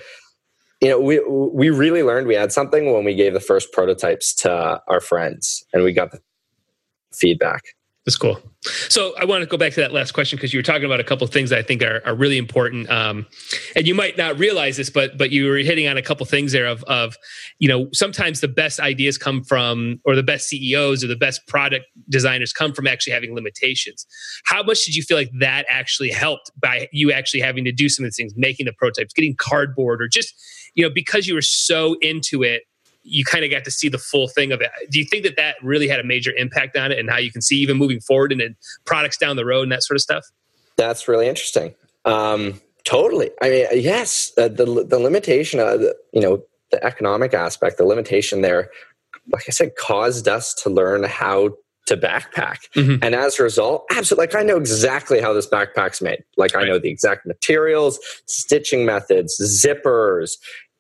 [0.80, 4.35] you know, we we really learned we had something when we gave the first prototypes
[4.35, 6.18] to our friends, and we got the
[7.14, 7.62] feedback.
[8.05, 8.38] That's cool.
[8.90, 11.00] So I want to go back to that last question because you were talking about
[11.00, 12.90] a couple of things I think are, are really important.
[12.90, 13.27] Um,
[13.74, 16.53] and you might not realize this, but but you were hitting on a couple things
[16.53, 17.16] there of of
[17.61, 21.46] you know sometimes the best ideas come from or the best CEOs or the best
[21.48, 24.07] product designers come from actually having limitations.
[24.44, 27.88] How much did you feel like that actually helped by you actually having to do
[27.88, 30.35] some of these things, making the prototypes, getting cardboard, or just
[30.74, 32.64] you know because you were so into it
[33.05, 34.71] you kind of got to see the full thing of it.
[34.90, 37.31] Do you think that that really had a major impact on it and how you
[37.31, 40.01] can see even moving forward and then products down the road and that sort of
[40.01, 40.25] stuff?
[40.77, 41.75] That's really interesting.
[42.05, 43.31] Um, totally.
[43.40, 47.85] I mean, yes, uh, the the limitation, of the, you know, the economic aspect, the
[47.85, 48.71] limitation there,
[49.31, 51.51] like I said, caused us to learn how
[51.87, 52.71] to backpack.
[52.75, 53.03] Mm-hmm.
[53.03, 56.25] And as a result, absolutely, like I know exactly how this backpack's made.
[56.37, 60.33] Like I know the exact materials, stitching methods, zippers,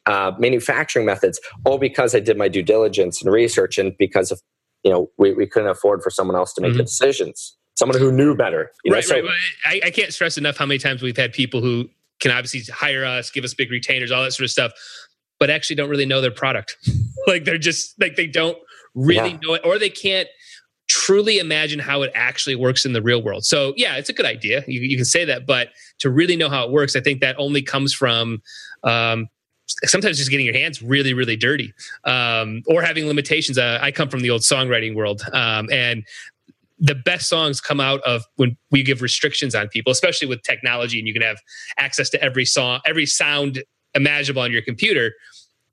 [0.06, 4.40] uh, manufacturing methods, all because I did my due diligence and research, and because of
[4.82, 6.78] you know we, we couldn't afford for someone else to make mm-hmm.
[6.78, 8.70] the decisions, someone who knew better.
[8.84, 9.30] You right, so, right.
[9.66, 11.88] I, I can't stress enough how many times we've had people who
[12.20, 14.72] can obviously hire us, give us big retainers, all that sort of stuff,
[15.38, 16.76] but actually don't really know their product.
[17.26, 18.58] like they're just like they don't
[18.94, 19.38] really yeah.
[19.42, 20.28] know it, or they can't
[20.86, 23.44] truly imagine how it actually works in the real world.
[23.44, 24.64] So yeah, it's a good idea.
[24.66, 25.68] You, you can say that, but
[26.00, 28.42] to really know how it works, I think that only comes from
[28.82, 29.28] um,
[29.66, 31.72] sometimes just getting your hands really really dirty
[32.04, 36.04] um, or having limitations uh, i come from the old songwriting world um, and
[36.78, 40.98] the best songs come out of when we give restrictions on people especially with technology
[40.98, 41.38] and you can have
[41.78, 43.62] access to every song every sound
[43.94, 45.12] imaginable on your computer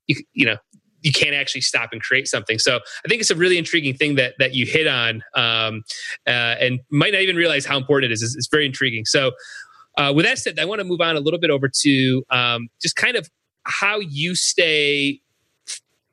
[0.08, 0.58] you, you know
[1.02, 2.60] you can't actually stop and create something.
[2.60, 5.84] So I think it's a really intriguing thing that that you hit on, um,
[6.28, 8.22] uh, and might not even realize how important it is.
[8.22, 9.06] It's, it's very intriguing.
[9.06, 9.32] So
[9.98, 12.70] uh, with that said, I want to move on a little bit over to um,
[12.82, 13.30] just kind of
[13.64, 15.22] how you stay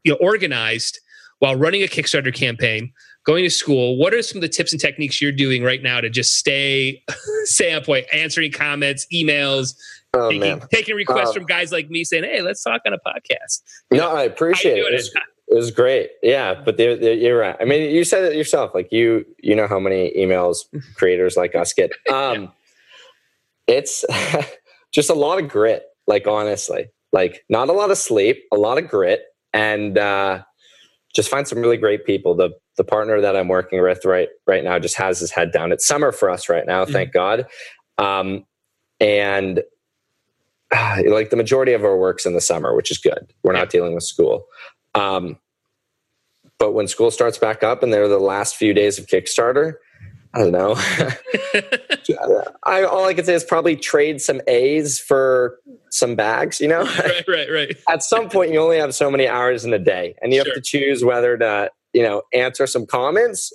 [0.04, 1.00] you know organized
[1.38, 2.92] while running a Kickstarter campaign,
[3.24, 3.96] going to school.
[3.96, 7.02] What are some of the tips and techniques you're doing right now to just stay
[7.44, 9.74] stay on point, answering comments, emails,
[10.14, 12.98] oh, taking, taking, requests um, from guys like me saying, "Hey, let's talk on a
[12.98, 14.94] podcast." You no, know, I appreciate it.
[14.94, 15.10] It's,
[15.48, 16.10] It was great.
[16.22, 17.56] Yeah, but they're, they're, you're right.
[17.58, 18.72] I mean, you said it yourself.
[18.74, 20.58] Like you, you know how many emails
[20.96, 21.92] creators like us get.
[22.12, 22.52] Um,
[23.66, 24.02] it's
[24.92, 25.84] just a lot of grit.
[26.06, 30.42] Like honestly, like not a lot of sleep, a lot of grit, and uh,
[31.14, 32.34] just find some really great people.
[32.34, 35.72] The the partner that I'm working with right right now just has his head down.
[35.72, 37.18] It's summer for us right now, thank mm-hmm.
[37.18, 37.46] God.
[37.98, 38.46] Um,
[39.00, 39.62] and
[40.70, 43.32] uh, like the majority of our work's in the summer, which is good.
[43.42, 44.46] We're not dealing with school.
[44.94, 45.38] Um,
[46.58, 49.74] but when school starts back up and they're the last few days of Kickstarter,
[50.34, 50.74] I don't know.
[52.64, 55.58] I, all I can say is probably trade some A's for
[55.90, 56.82] some bags, you know?
[56.98, 57.76] right, right, right.
[57.88, 60.54] At some point, you only have so many hours in a day, and you have
[60.54, 63.52] to choose whether to, you know, answer some comments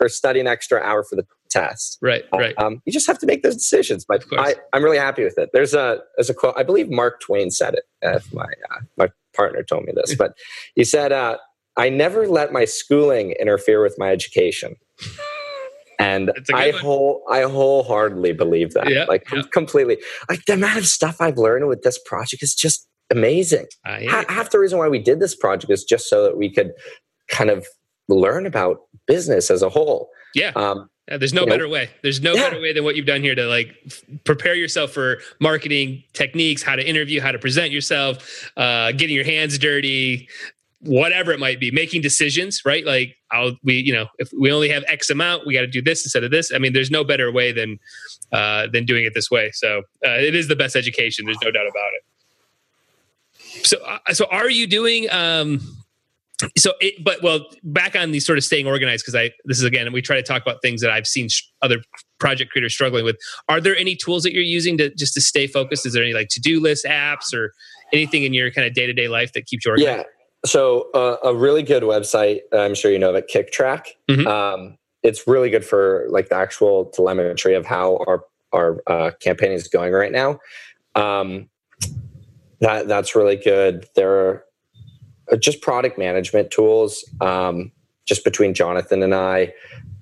[0.00, 1.98] or study an extra hour for the test.
[2.00, 2.54] Right, right.
[2.58, 4.04] Um, you just have to make those decisions.
[4.04, 5.50] But I, am really happy with it.
[5.52, 6.54] There's a there's a quote.
[6.56, 7.84] I believe Mark Twain said it.
[8.00, 10.34] If my uh, my partner told me this, but
[10.74, 11.36] he said, uh,
[11.76, 14.76] "I never let my schooling interfere with my education."
[16.02, 18.90] And I whole I wholeheartedly believe that.
[18.90, 19.42] Yeah, like yeah.
[19.52, 19.98] completely.
[20.28, 23.66] Like the amount of stuff I've learned with this project is just amazing.
[23.86, 24.24] Uh, yeah.
[24.28, 26.72] Half the reason why we did this project is just so that we could
[27.28, 27.66] kind of
[28.08, 30.10] learn about business as a whole.
[30.34, 30.52] Yeah.
[30.56, 31.90] Um, yeah, there's no better know, way.
[32.02, 32.48] There's no yeah.
[32.48, 36.62] better way than what you've done here to like f- prepare yourself for marketing techniques,
[36.62, 40.28] how to interview, how to present yourself, uh, getting your hands dirty,
[40.82, 42.84] whatever it might be, making decisions, right?
[42.84, 45.82] Like, I'll we you know if we only have X amount, we got to do
[45.82, 46.52] this instead of this.
[46.52, 47.78] I mean, there's no better way than
[48.32, 49.50] uh, than doing it this way.
[49.52, 51.24] So uh, it is the best education.
[51.24, 53.66] There's no doubt about it.
[53.66, 55.10] So uh, so are you doing?
[55.10, 55.60] Um,
[56.56, 59.64] so it, but well back on these sort of staying organized because i this is
[59.64, 61.78] again we try to talk about things that i've seen sh- other
[62.18, 63.16] project creators struggling with
[63.48, 66.12] are there any tools that you're using to just to stay focused is there any
[66.12, 67.52] like to-do list apps or
[67.92, 70.04] anything in your kind of day-to-day life that keeps you organized yeah
[70.44, 74.26] so uh, a really good website i'm sure you know that Kicktraq mm-hmm.
[74.26, 79.52] um, it's really good for like the actual telemetry of how our our uh, campaign
[79.52, 80.38] is going right now
[80.94, 81.48] um,
[82.60, 84.44] that that's really good there are
[85.32, 87.04] uh, just product management tools.
[87.20, 87.72] Um,
[88.04, 89.54] just between Jonathan and I,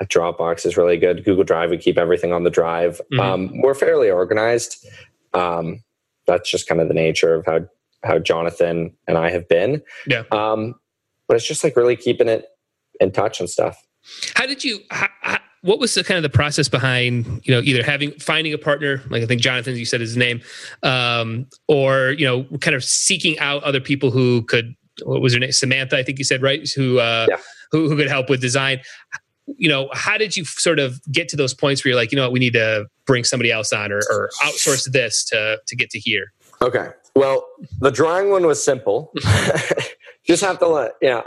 [0.04, 1.22] Dropbox is really good.
[1.24, 3.00] Google Drive, we keep everything on the drive.
[3.12, 3.20] Mm-hmm.
[3.20, 4.86] Um, we're fairly organized.
[5.34, 5.84] Um,
[6.26, 7.68] that's just kind of the nature of how
[8.02, 9.82] how Jonathan and I have been.
[10.06, 10.24] Yeah.
[10.30, 10.74] Um,
[11.28, 12.46] but it's just like really keeping it
[13.00, 13.76] in touch and stuff.
[14.34, 14.80] How did you?
[14.90, 18.54] How, how, what was the kind of the process behind you know either having finding
[18.54, 20.40] a partner like I think Jonathan you said his name,
[20.82, 25.38] um, or you know kind of seeking out other people who could what was her
[25.38, 25.52] name?
[25.52, 26.68] Samantha, I think you said, right?
[26.74, 27.36] Who, uh, yeah.
[27.70, 28.80] who, who could help with design.
[29.46, 32.16] You know, how did you sort of get to those points where you're like, you
[32.16, 35.76] know what, we need to bring somebody else on or, or outsource this to, to
[35.76, 36.32] get to here?
[36.62, 36.88] Okay.
[37.14, 37.46] Well,
[37.80, 39.12] the drawing one was simple.
[40.26, 41.22] Just have to let, yeah.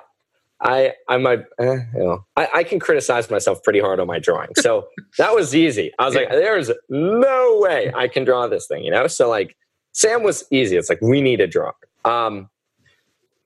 [0.62, 4.18] I, I might, eh, you know, I, I, can criticize myself pretty hard on my
[4.18, 4.52] drawing.
[4.60, 5.92] So that was easy.
[6.00, 9.08] I was like, there's no way I can draw this thing, you know?
[9.08, 9.58] So like
[9.92, 10.78] Sam was easy.
[10.78, 11.76] It's like, we need a drawer.
[12.06, 12.50] Um,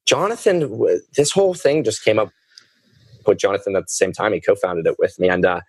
[0.06, 0.80] Jonathan,
[1.16, 2.30] this whole thing just came up
[3.26, 4.34] with Jonathan at the same time.
[4.34, 5.60] He co-founded it with me, and uh,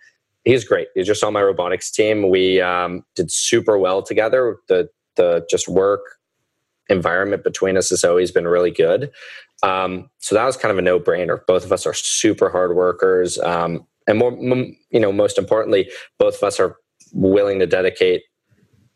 [0.45, 0.87] he's great.
[0.95, 2.29] He's just on my robotics team.
[2.29, 4.57] We um, did super well together.
[4.69, 6.01] The the just work
[6.89, 9.11] environment between us has always been really good.
[9.61, 11.45] Um, so that was kind of a no brainer.
[11.45, 14.31] Both of us are super hard workers, um, and more,
[14.89, 16.77] you know, most importantly, both of us are
[17.13, 18.23] willing to dedicate,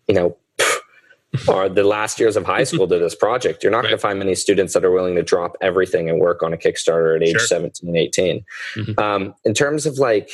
[0.07, 0.37] you know,
[1.47, 3.61] or the last years of high school to this project.
[3.61, 3.89] You're not right.
[3.89, 6.57] going to find many students that are willing to drop everything and work on a
[6.57, 7.47] Kickstarter at age sure.
[7.47, 8.45] 17, 18.
[8.75, 8.99] Mm-hmm.
[8.99, 10.31] Um, in terms of like,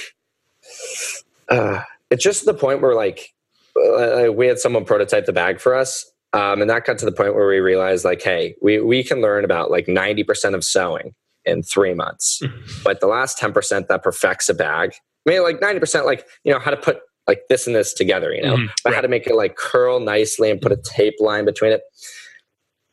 [1.49, 3.34] uh, it's just the point where like
[3.80, 6.10] uh, we had someone prototype the bag for us.
[6.34, 9.22] Um, and that got to the point where we realized like, hey, we, we can
[9.22, 11.15] learn about like 90% of sewing
[11.46, 12.39] in three months.
[12.44, 12.82] Mm-hmm.
[12.84, 14.94] But the last 10% that perfects a bag,
[15.28, 18.34] I mean, like 90%, like, you know, how to put like this and this together,
[18.34, 18.65] you know, mm-hmm.
[18.84, 18.96] but right.
[18.96, 21.82] how to make it like curl nicely and put a tape line between it.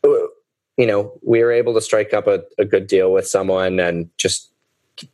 [0.04, 4.10] You know, we were able to strike up a, a good deal with someone and
[4.18, 4.52] just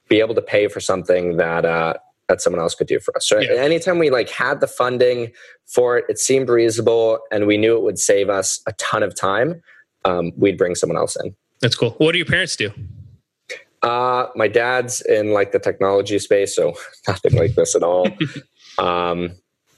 [0.09, 1.95] be able to pay for something that uh,
[2.33, 3.29] that someone else could do for us.
[3.29, 3.53] So yeah.
[3.53, 5.31] anytime we like had the funding
[5.67, 9.15] for it, it seemed reasonable, and we knew it would save us a ton of
[9.15, 9.63] time.
[10.05, 11.37] Um, we'd bring someone else in.
[11.61, 11.91] That's cool.
[11.99, 12.73] What do your parents do?
[13.83, 16.75] Uh, my dad's in like the technology space, so
[17.09, 18.09] nothing like this at all.
[18.79, 19.33] Um,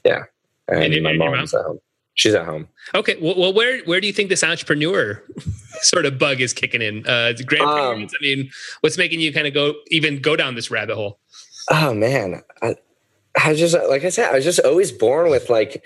[0.05, 0.23] yeah,
[0.69, 1.59] and, and my mom's mom?
[1.59, 1.79] at home.
[2.13, 2.69] She's at home.
[2.95, 3.17] Okay.
[3.21, 5.21] Well, well, where where do you think this entrepreneur
[5.81, 7.05] sort of bug is kicking in?
[7.05, 8.13] Uh, grandparents.
[8.13, 11.19] Um, I mean, what's making you kind of go even go down this rabbit hole?
[11.69, 12.75] Oh man, I,
[13.43, 15.83] I just like I said, I was just always born with like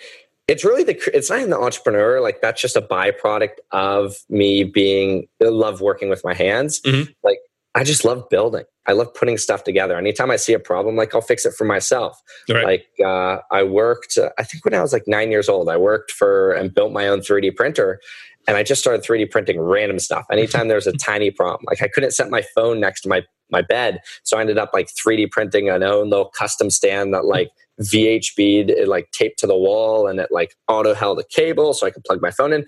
[0.49, 4.63] it's really the it's not even the entrepreneur like that's just a byproduct of me
[4.63, 6.81] being love working with my hands.
[6.81, 7.11] Mm-hmm.
[7.23, 7.37] like
[7.75, 8.65] i just love building.
[8.87, 9.95] I love putting stuff together.
[9.95, 12.19] Anytime i see a problem like i'll fix it for myself.
[12.49, 12.65] Right.
[12.65, 15.77] like uh, i worked uh, i think when i was like nine years old i
[15.77, 18.01] worked for and built my own 3d printer
[18.47, 21.81] and i just started 3d printing random stuff anytime there was a tiny problem like
[21.81, 24.87] i couldn't set my phone next to my my bed so i ended up like
[24.87, 27.49] 3d printing an own little custom stand that like
[27.81, 31.87] VHB it like taped to the wall and it like auto held a cable so
[31.87, 32.65] I could plug my phone in.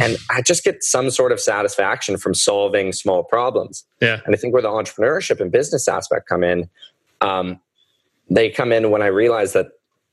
[0.00, 3.84] And I just get some sort of satisfaction from solving small problems.
[4.00, 4.20] Yeah.
[4.24, 6.68] And I think where the entrepreneurship and business aspect come in,
[7.20, 7.60] um,
[8.30, 9.68] they come in when I realize that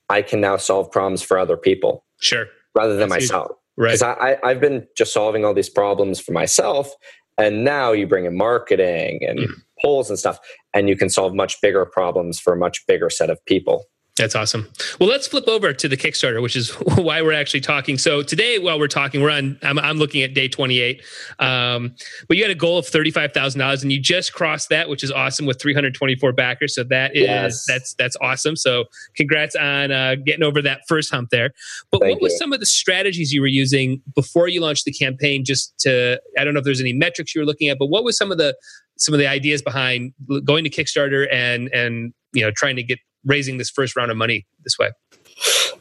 [0.09, 2.03] I can now solve problems for other people.
[2.19, 2.47] Sure.
[2.75, 3.51] Rather than That's myself.
[3.77, 3.93] Right.
[3.93, 6.93] Because I, I, have been just solving all these problems for myself.
[7.37, 9.53] And now you bring in marketing and mm.
[9.81, 10.39] polls and stuff,
[10.73, 13.85] and you can solve much bigger problems for a much bigger set of people.
[14.17, 14.67] That's awesome.
[14.99, 17.97] Well, let's flip over to the Kickstarter, which is why we're actually talking.
[17.97, 19.57] So today, while we're talking, we're on.
[19.63, 21.01] I'm, I'm looking at day 28.
[21.39, 21.95] Um,
[22.27, 25.01] but you had a goal of thirty-five thousand dollars, and you just crossed that, which
[25.01, 26.75] is awesome with 324 backers.
[26.75, 27.65] So that is yes.
[27.65, 28.57] that's that's awesome.
[28.57, 31.51] So congrats on uh, getting over that first hump there.
[31.89, 34.91] But Thank what was some of the strategies you were using before you launched the
[34.91, 35.45] campaign?
[35.45, 38.03] Just to I don't know if there's any metrics you were looking at, but what
[38.03, 38.57] was some of the
[38.97, 42.99] some of the ideas behind going to Kickstarter and and you know trying to get
[43.25, 44.91] raising this first round of money this way?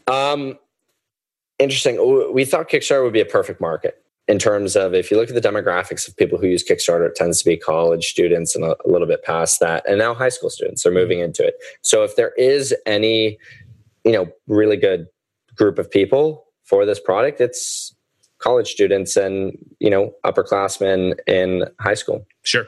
[0.06, 0.58] Um,
[1.58, 2.32] interesting.
[2.32, 4.00] We thought Kickstarter would be a perfect market
[4.30, 7.16] in terms of if you look at the demographics of people who use Kickstarter, it
[7.16, 10.28] tends to be college students and a, a little bit past that, and now high
[10.28, 11.54] school students are moving into it.
[11.82, 13.38] So if there is any,
[14.04, 15.08] you know, really good
[15.56, 17.92] group of people for this product, it's
[18.38, 22.24] college students and you know upperclassmen in high school.
[22.44, 22.66] Sure.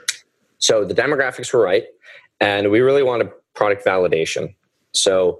[0.57, 1.85] So the demographics were right,
[2.41, 4.53] and we really wanted product validation.
[4.93, 5.39] So,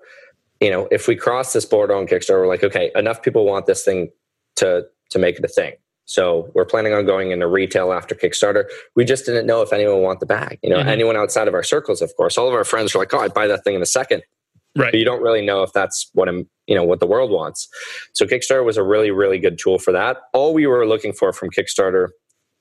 [0.60, 3.66] you know, if we cross this border on Kickstarter, we're like, okay, enough people want
[3.66, 4.10] this thing
[4.58, 5.74] to to make it a thing.
[6.06, 8.66] So we're planning on going into retail after Kickstarter.
[8.96, 10.60] We just didn't know if anyone want the bag.
[10.62, 10.89] You know, mm-hmm.
[10.89, 12.38] anyone outside of our circles, of course.
[12.38, 14.24] All of our friends were like, "Oh, I'd buy that thing in a second.
[14.76, 14.92] Right.
[14.92, 17.68] But you don't really know if that's what I'm, you know, what the world wants.
[18.13, 20.18] So Kickstarter was a really, really good tool for that.
[20.34, 22.10] All we were looking for from Kickstarter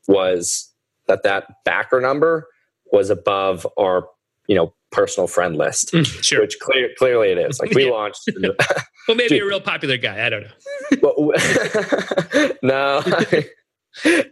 [0.08, 0.70] was
[1.08, 2.48] that that backer number
[2.92, 4.08] was above our,
[4.46, 6.42] you know, personal friend list, mm, sure.
[6.42, 7.58] which clear, clearly it is.
[7.60, 8.30] Like we launched.
[9.08, 9.42] well, maybe Dude.
[9.42, 10.24] a real popular guy.
[10.24, 10.44] I don't
[11.02, 11.32] know.
[12.62, 13.02] no.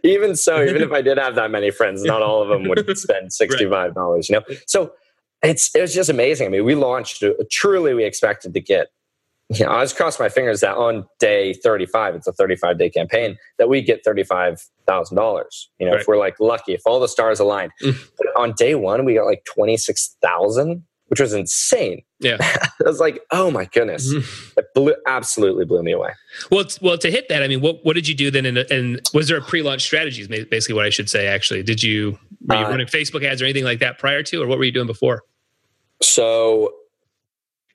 [0.03, 2.97] even so, even if I did have that many friends, not all of them would
[2.97, 4.29] spend sixty-five dollars.
[4.29, 4.43] Right.
[4.47, 4.93] You know, so
[5.43, 6.47] it's it was just amazing.
[6.47, 7.23] I mean, we launched.
[7.51, 8.87] Truly, we expected to get
[9.53, 12.89] you know, I just crossing my fingers that on day 35, it's a 35 day
[12.89, 14.57] campaign, that we get $35,000.
[15.77, 16.01] You know, right.
[16.01, 17.71] if we're like lucky, if all the stars aligned.
[17.83, 17.97] Mm.
[18.17, 22.01] But on day one, we got like 26,000, which was insane.
[22.19, 22.37] Yeah.
[22.41, 24.13] I was like, oh my goodness.
[24.13, 24.57] Mm.
[24.57, 26.11] It blew, absolutely blew me away.
[26.49, 28.45] Well, well, to hit that, I mean, what, what did you do then?
[28.45, 30.21] And was there a pre launch strategy?
[30.21, 31.63] Is basically what I should say, actually.
[31.63, 34.47] Did you, were you uh, running Facebook ads or anything like that prior to, or
[34.47, 35.23] what were you doing before?
[36.01, 36.73] So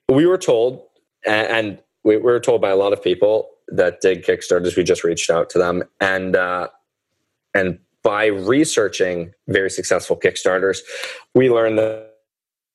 [0.09, 0.86] we were told
[1.27, 4.77] and we were told by a lot of people that did Kickstarters.
[4.77, 6.69] We just reached out to them, and uh,
[7.53, 10.79] and by researching very successful Kickstarters,
[11.35, 12.13] we learned that,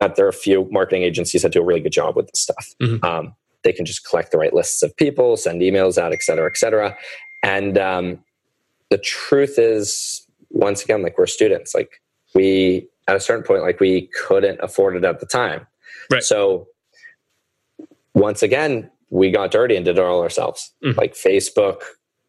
[0.00, 2.40] that there are a few marketing agencies that do a really good job with this
[2.40, 2.74] stuff.
[2.82, 3.02] Mm-hmm.
[3.02, 3.34] Um,
[3.64, 6.58] they can just collect the right lists of people, send emails out, et cetera, et
[6.58, 6.96] cetera.
[7.42, 8.18] And um,
[8.90, 12.02] the truth is, once again, like we're students, like
[12.34, 15.66] we at a certain point, like we couldn't afford it at the time.
[16.10, 16.22] Right.
[16.22, 16.66] So
[18.14, 20.72] once again, we got dirty and did it all ourselves.
[20.84, 20.96] Mm.
[20.96, 21.82] Like Facebook,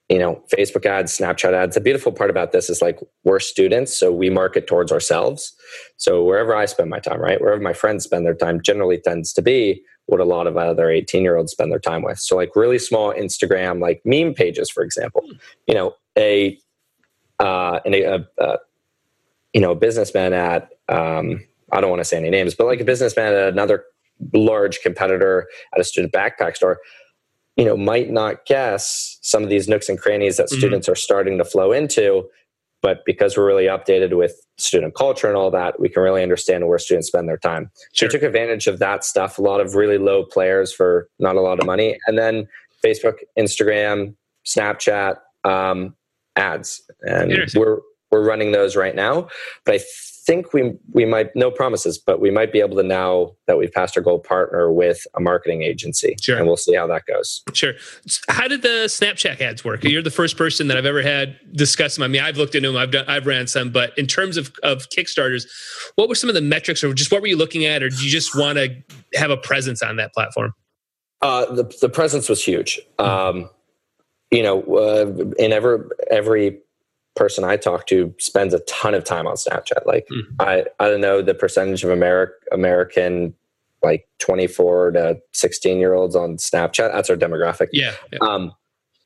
[0.10, 1.76] you know, Facebook ads, Snapchat ads.
[1.76, 5.56] The beautiful part about this is like we're students, so we market towards ourselves.
[5.98, 9.34] So wherever I spend my time, right, wherever my friends spend their time, generally tends
[9.34, 12.19] to be what a lot of other 18 year olds spend their time with.
[12.19, 15.24] So like really small Instagram, like meme pages, for example.
[15.26, 15.39] Mm.
[15.67, 16.58] You know, a
[17.39, 18.58] uh, and a, a, a
[19.54, 22.82] you know a businessman at um, I don't want to say any names, but like
[22.82, 23.86] a businessman at another
[24.34, 26.80] large competitor at a student backpack store
[27.56, 30.58] you know might not guess some of these nooks and crannies that mm-hmm.
[30.58, 32.28] students are starting to flow into
[32.82, 36.67] but because we're really updated with student culture and all that we can really understand
[36.67, 38.10] where students spend their time sure.
[38.10, 41.36] so we took advantage of that stuff a lot of really low players for not
[41.36, 42.47] a lot of money and then
[42.84, 45.95] facebook instagram snapchat um,
[46.36, 47.80] ads and we're
[48.12, 49.27] we're running those right now
[49.65, 49.79] but i
[50.26, 53.71] think we we might no promises, but we might be able to now that we've
[53.71, 56.38] passed our goal partner with a marketing agency, sure.
[56.38, 57.44] and we'll see how that goes.
[57.54, 57.74] Sure.
[58.30, 59.84] How did the Snapchat ads work?
[59.84, 62.04] You're the first person that I've ever had discuss them.
[62.04, 64.54] I mean, I've looked into them, I've done, I've ran some, but in terms of
[64.63, 65.46] of Kickstarters,
[65.96, 67.96] what were some of the metrics, or just what were you looking at, or do
[68.04, 68.76] you just want to
[69.15, 70.54] have a presence on that platform?
[71.21, 72.80] Uh, the the presence was huge.
[73.00, 73.50] Um,
[74.32, 76.60] you know, uh, in every every
[77.15, 79.85] person I talk to spends a ton of time on Snapchat.
[79.85, 80.21] Like mm.
[80.39, 83.35] I I don't know the percentage of American American
[83.83, 86.91] like 24 to 16 year olds on Snapchat.
[86.93, 87.67] That's our demographic.
[87.73, 87.93] Yeah.
[88.11, 88.19] yeah.
[88.21, 88.53] Um,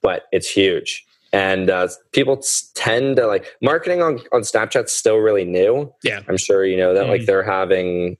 [0.01, 1.03] but it's huge.
[1.33, 2.41] And uh, people
[2.75, 5.91] tend to like marketing on, on Snapchat's still really new.
[6.03, 6.21] Yeah.
[6.29, 7.09] I'm sure you know that mm.
[7.09, 8.17] like they're having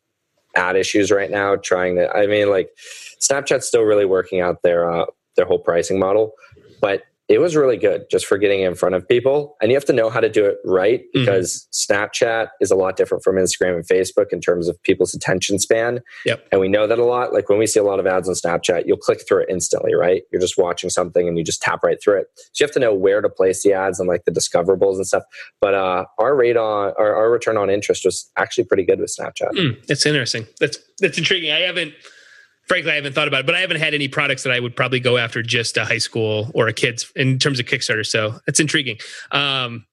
[0.56, 2.70] ad issues right now trying to, I mean, like
[3.22, 6.34] Snapchat's still really working out their, uh, their whole pricing model,
[6.82, 9.58] but it was really good just for getting in front of people.
[9.62, 11.26] And you have to know how to do it right mm-hmm.
[11.26, 11.94] because mm-hmm.
[11.94, 16.02] Snapchat is a lot different from Instagram and Facebook in terms of people's attention span.
[16.26, 16.48] Yep.
[16.52, 17.34] And we know that a lot.
[17.34, 19.94] Like when we see a lot of ads on Snapchat, you'll click through it instantly,
[19.94, 20.24] right?
[20.32, 22.28] You're just watching something and you just tap right through it.
[22.38, 25.06] So you have to know where to place the ads and like the discoverables and
[25.06, 25.24] stuff.
[25.60, 29.14] But uh, our rate on our, our return on interest was actually pretty good with
[29.18, 29.52] Snapchat.
[29.52, 30.48] Mm, that's interesting.
[30.60, 31.52] That's that's intriguing.
[31.52, 31.94] I haven't
[32.68, 34.76] frankly, I haven't thought about it, but I haven't had any products that I would
[34.76, 38.06] probably go after just a high school or a kids in terms of Kickstarter.
[38.06, 38.98] So it's intriguing.
[39.32, 39.86] Um,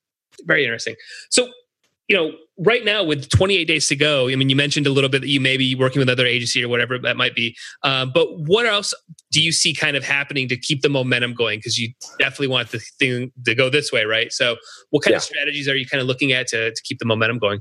[0.43, 0.97] very interesting.
[1.31, 1.49] So,
[2.09, 5.09] you know, right now with 28 days to go, I mean, you mentioned a little
[5.09, 7.57] bit that you may be working with other agency or whatever that might be.
[7.83, 8.93] Um, but what else
[9.31, 11.61] do you see kind of happening to keep the momentum going?
[11.61, 14.33] Because you definitely want the thing to go this way, right?
[14.33, 14.57] So,
[14.91, 15.19] what kind yeah.
[15.19, 17.61] of strategies are you kind of looking at to, to keep the momentum going?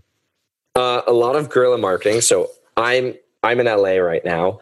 [0.75, 2.21] Uh, a lot of guerrilla marketing.
[2.21, 4.59] So I'm I'm in LA right now,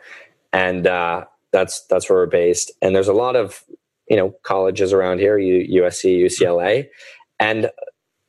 [0.53, 2.71] and uh, that's that's where we're based.
[2.81, 3.63] And there's a lot of
[4.09, 6.87] you know colleges around here, USC, UCLA,
[7.39, 7.69] and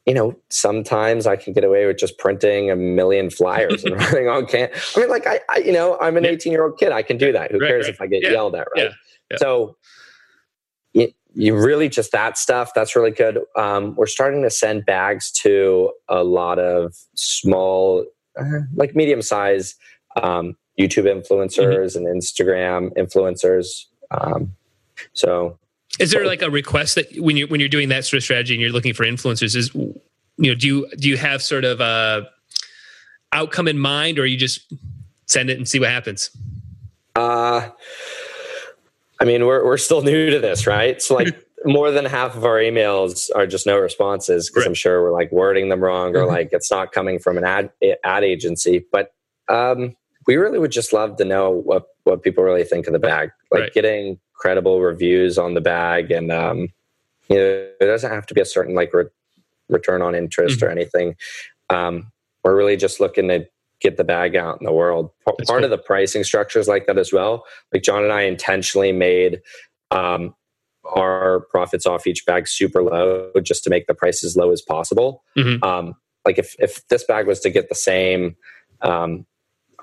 [0.07, 4.29] you know sometimes I can get away with just printing a million flyers and running
[4.29, 4.70] on can.
[4.97, 6.93] I mean, like I, I you know I'm an 18 year old kid.
[6.93, 7.51] I can do that.
[7.51, 7.95] Who right, cares right.
[7.95, 8.31] if I get yeah.
[8.31, 8.85] yelled at, right?
[8.85, 8.91] Yeah.
[9.31, 9.37] Yeah.
[9.39, 9.77] So.
[10.95, 15.31] You, you really just that stuff that's really good um, we're starting to send bags
[15.31, 18.05] to a lot of small
[18.39, 18.45] uh,
[18.75, 19.75] like medium size
[20.23, 22.07] um, YouTube influencers mm-hmm.
[22.07, 23.87] and Instagram influencers.
[24.11, 24.55] Um,
[25.12, 25.59] so,
[25.99, 28.55] is there like a request that when you when you're doing that sort of strategy
[28.55, 30.01] and you're looking for influencers, is you
[30.39, 32.29] know do you do you have sort of a
[33.33, 34.73] outcome in mind, or you just
[35.27, 36.31] send it and see what happens?
[37.14, 37.68] Uh,
[39.20, 41.01] I mean, we're we're still new to this, right?
[41.01, 41.37] So like.
[41.64, 44.68] more than half of our emails are just no responses because right.
[44.68, 46.31] I'm sure we're like wording them wrong or mm-hmm.
[46.31, 47.70] like it's not coming from an ad
[48.05, 48.85] ad agency.
[48.91, 49.14] But
[49.49, 49.95] um,
[50.27, 53.31] we really would just love to know what what people really think of the bag
[53.51, 53.73] like right.
[53.73, 56.68] getting credible reviews on the bag and um
[57.29, 59.05] you know it doesn't have to be a certain like re-
[59.68, 60.66] return on interest mm-hmm.
[60.66, 61.14] or anything
[61.70, 62.11] um
[62.45, 63.47] we're really just looking to
[63.81, 65.64] get the bag out in the world P- part cool.
[65.64, 69.41] of the pricing structures like that as well like john and i intentionally made
[69.91, 70.35] um
[70.97, 74.61] our profits off each bag super low just to make the price as low as
[74.61, 75.62] possible mm-hmm.
[75.64, 75.95] um
[76.25, 78.37] like if if this bag was to get the same
[78.83, 79.25] um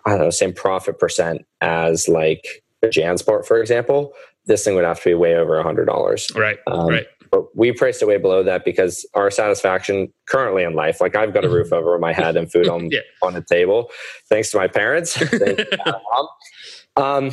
[0.06, 4.14] I don't know, same profit percent as like Jansport, for example,
[4.46, 6.28] this thing would have to be way over a hundred dollars.
[6.36, 6.58] Right.
[6.68, 7.08] Um, right.
[7.32, 11.34] But we priced it way below that because our satisfaction currently in life, like I've
[11.34, 11.58] got a mm-hmm.
[11.58, 13.02] roof over my head and food on yeah.
[13.22, 13.92] on the table,
[14.28, 15.22] thanks to my parents.
[16.96, 17.32] um,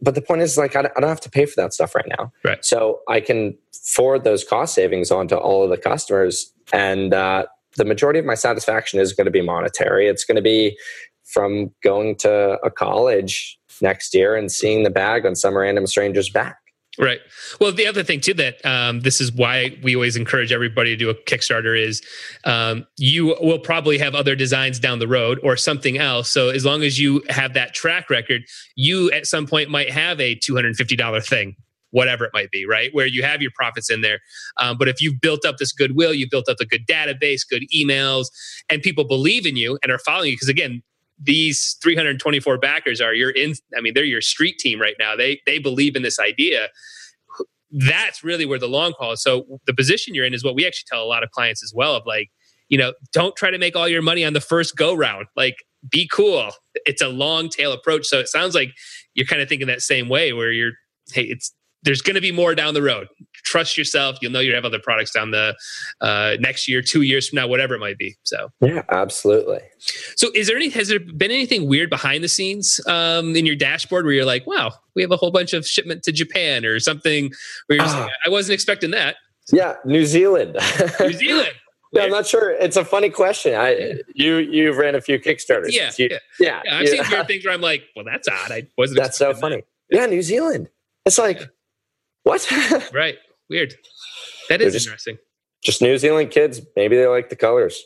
[0.00, 2.30] but the point is, like, I don't have to pay for that stuff right now.
[2.44, 2.62] Right.
[2.64, 7.84] So I can forward those cost savings onto all of the customers, and uh, the
[7.84, 10.06] majority of my satisfaction is going to be monetary.
[10.06, 10.76] It's going to be
[11.26, 16.30] from going to a college next year and seeing the bag on some random stranger's
[16.30, 16.56] back.
[16.98, 17.20] Right.
[17.60, 20.96] Well, the other thing too that um, this is why we always encourage everybody to
[20.96, 22.00] do a Kickstarter is
[22.44, 26.30] um, you will probably have other designs down the road or something else.
[26.30, 28.44] So as long as you have that track record,
[28.76, 31.56] you at some point might have a two hundred and fifty dollar thing,
[31.90, 32.88] whatever it might be, right?
[32.94, 34.20] Where you have your profits in there.
[34.56, 37.64] Um, but if you've built up this goodwill, you've built up a good database, good
[37.76, 38.28] emails,
[38.70, 40.82] and people believe in you and are following you, because again,
[41.18, 45.16] these 324 backers are your in i mean they're your street team right now.
[45.16, 46.68] They they believe in this idea.
[47.70, 49.22] That's really where the long haul is.
[49.22, 51.72] So the position you're in is what we actually tell a lot of clients as
[51.74, 52.30] well of like
[52.68, 55.26] you know don't try to make all your money on the first go round.
[55.36, 56.50] Like be cool.
[56.86, 58.06] It's a long tail approach.
[58.06, 58.72] So it sounds like
[59.14, 60.72] you're kind of thinking that same way where you're
[61.12, 61.52] hey it's
[61.82, 63.08] there's going to be more down the road.
[63.44, 64.18] Trust yourself.
[64.20, 65.54] You'll know you have other products down the
[66.00, 68.16] uh, next year, two years from now, whatever it might be.
[68.24, 69.60] So yeah, absolutely.
[70.16, 70.68] So is there any?
[70.70, 74.46] Has there been anything weird behind the scenes um, in your dashboard where you're like,
[74.46, 77.30] wow, we have a whole bunch of shipment to Japan or something?
[77.66, 79.16] Where you're uh, I wasn't expecting that.
[79.52, 80.58] Yeah, New Zealand.
[81.00, 81.52] New Zealand.
[81.92, 82.50] Yeah, I'm not sure.
[82.50, 83.54] It's a funny question.
[83.54, 85.68] I you you've ran a few Kickstarters.
[85.70, 86.62] Yeah, you, yeah, yeah.
[86.64, 88.50] yeah I've seen weird things where I'm like, well, that's odd.
[88.50, 89.00] I wasn't.
[89.00, 89.62] That's so funny.
[89.90, 89.96] That.
[89.96, 90.68] Yeah, New Zealand.
[91.04, 91.48] It's like
[92.26, 92.90] what?
[92.92, 93.16] right.
[93.48, 93.74] Weird.
[94.48, 95.18] That is just, interesting.
[95.62, 96.60] Just New Zealand kids.
[96.74, 97.80] Maybe they like the colors.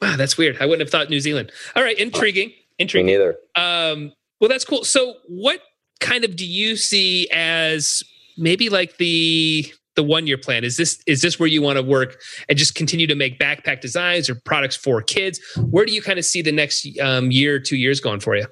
[0.00, 0.58] Wow, that's weird.
[0.60, 1.50] I wouldn't have thought New Zealand.
[1.74, 2.52] All right, intriguing.
[2.78, 3.06] Intriguing.
[3.06, 3.36] Me neither.
[3.56, 4.84] Um, well, that's cool.
[4.84, 5.60] So, what
[5.98, 8.04] kind of do you see as
[8.36, 10.62] maybe like the the one year plan?
[10.62, 13.80] Is this is this where you want to work and just continue to make backpack
[13.80, 15.40] designs or products for kids?
[15.56, 18.46] Where do you kind of see the next um, year, two years going for you?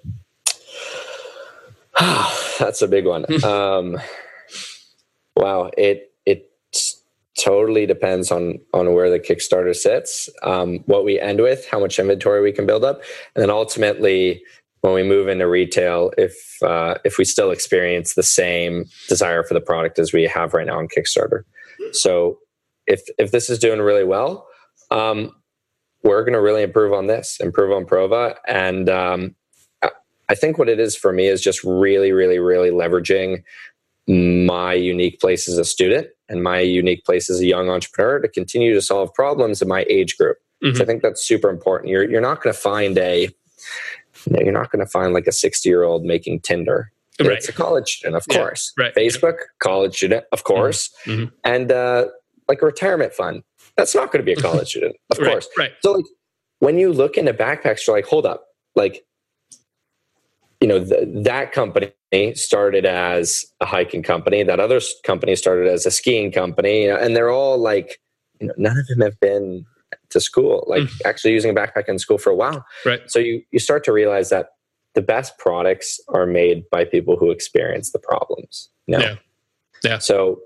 [2.58, 3.24] That's a big one.
[3.44, 3.98] um,
[5.36, 6.50] wow, it it
[7.38, 11.98] totally depends on on where the Kickstarter sits, um, what we end with, how much
[11.98, 13.02] inventory we can build up,
[13.34, 14.42] and then ultimately
[14.80, 19.54] when we move into retail, if uh, if we still experience the same desire for
[19.54, 21.42] the product as we have right now on Kickstarter.
[21.92, 22.38] So
[22.86, 24.46] if if this is doing really well,
[24.90, 25.32] um,
[26.02, 29.34] we're going to really improve on this, improve on Prova, and um,
[30.28, 33.42] I think what it is for me is just really, really, really leveraging
[34.08, 38.28] my unique place as a student and my unique place as a young entrepreneur to
[38.28, 40.38] continue to solve problems in my age group.
[40.62, 40.76] Mm-hmm.
[40.76, 41.90] So I think that's super important.
[41.90, 43.28] You're you're not going to find a
[44.30, 46.92] you're not going to find like a 60 year old making Tinder.
[47.18, 47.32] Right.
[47.32, 48.72] It's a college student, of yeah, course.
[48.78, 48.94] Right.
[48.94, 50.54] Facebook, college student, of mm-hmm.
[50.54, 50.90] course.
[51.06, 51.34] Mm-hmm.
[51.44, 52.06] And uh,
[52.46, 53.42] like a retirement fund,
[53.76, 55.48] that's not going to be a college student, of right, course.
[55.56, 55.72] Right.
[55.82, 56.04] So like
[56.58, 58.44] when you look into backpacks, you're like, hold up,
[58.74, 59.04] like
[60.60, 61.92] you know the, that company
[62.34, 67.30] started as a hiking company that other company started as a skiing company and they're
[67.30, 67.98] all like
[68.40, 69.64] you know none of them have been
[70.10, 71.00] to school like mm.
[71.04, 72.64] actually using a backpack in school for a while.
[72.84, 73.00] Right.
[73.10, 74.50] So you you start to realize that
[74.94, 79.14] the best products are made by people who experience the problems no yeah.
[79.84, 79.98] Yeah.
[79.98, 80.40] So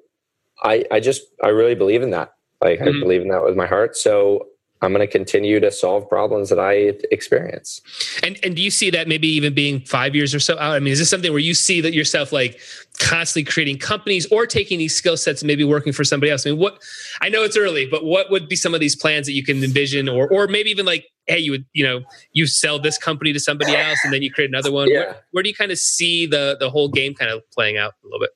[0.63, 2.35] i i just i really believe in that.
[2.61, 2.97] Like mm-hmm.
[2.97, 3.97] i believe in that with my heart.
[3.97, 4.47] So
[4.83, 7.83] I'm going to continue to solve problems that I experience.
[8.23, 10.75] And and do you see that maybe even being five years or so out?
[10.75, 12.59] I mean, is this something where you see that yourself like
[12.99, 16.47] constantly creating companies or taking these skill sets and maybe working for somebody else?
[16.47, 16.83] I mean, what
[17.21, 19.63] I know it's early, but what would be some of these plans that you can
[19.63, 22.01] envision, or or maybe even like, hey, you would you know
[22.33, 24.89] you sell this company to somebody else and then you create another one.
[24.89, 24.99] Yeah.
[24.99, 27.93] Where, where do you kind of see the the whole game kind of playing out
[28.03, 28.31] a little bit?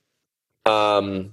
[0.70, 1.32] Um,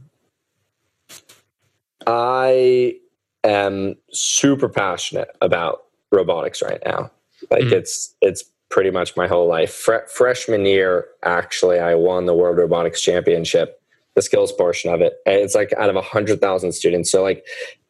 [2.07, 2.95] I
[3.43, 7.11] am super passionate about robotics right now.
[7.49, 7.73] Like mm-hmm.
[7.73, 9.73] it's it's pretty much my whole life.
[9.73, 13.81] Fre- freshman year, actually, I won the World Robotics Championship,
[14.15, 15.13] the skills portion of it.
[15.25, 17.11] And it's like out of a hundred thousand students.
[17.11, 17.45] So like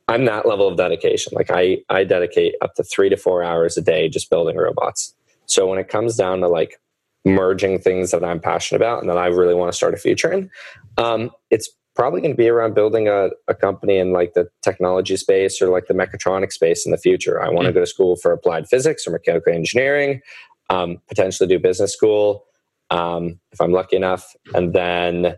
[0.07, 1.33] I'm that level of dedication.
[1.35, 5.13] Like I I dedicate up to three to four hours a day just building robots.
[5.45, 6.79] So when it comes down to like
[7.23, 10.31] merging things that I'm passionate about and that I really want to start a future
[10.31, 10.49] in,
[10.97, 15.17] um, it's probably going to be around building a, a company in like the technology
[15.17, 17.41] space or like the mechatronic space in the future.
[17.41, 17.75] I want to mm.
[17.75, 20.21] go to school for applied physics or mechanical engineering,
[20.69, 22.45] um, potentially do business school
[22.91, 25.37] um, if I'm lucky enough, and then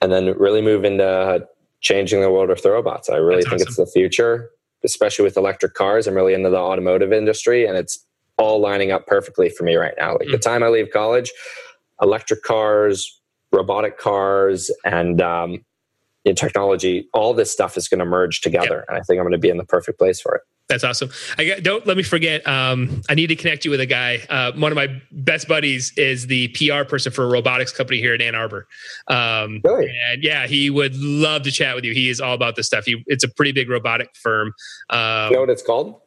[0.00, 1.46] and then really move into
[1.80, 3.08] changing the world with robots.
[3.08, 3.82] I really That's think awesome.
[3.82, 4.50] it's the future,
[4.84, 6.06] especially with electric cars.
[6.06, 8.04] I'm really into the automotive industry, and it's
[8.36, 10.12] all lining up perfectly for me right now.
[10.12, 10.32] Like mm.
[10.32, 11.32] the time I leave college,
[12.00, 13.20] electric cars,
[13.52, 15.64] robotic cars and um,
[16.24, 18.84] in technology, all this stuff is going to merge together, yep.
[18.88, 20.42] and I think I'm going to be in the perfect place for it.
[20.68, 21.10] That's awesome.
[21.36, 22.46] I got, don't let me forget.
[22.46, 24.20] Um, I need to connect you with a guy.
[24.30, 28.14] Uh, one of my best buddies is the PR person for a robotics company here
[28.14, 28.66] in Ann Arbor.
[29.08, 29.92] Um, really?
[30.10, 31.92] And yeah, he would love to chat with you.
[31.92, 32.86] He is all about this stuff.
[32.86, 34.54] He, it's a pretty big robotic firm.
[34.88, 36.00] Um, you know what it's called?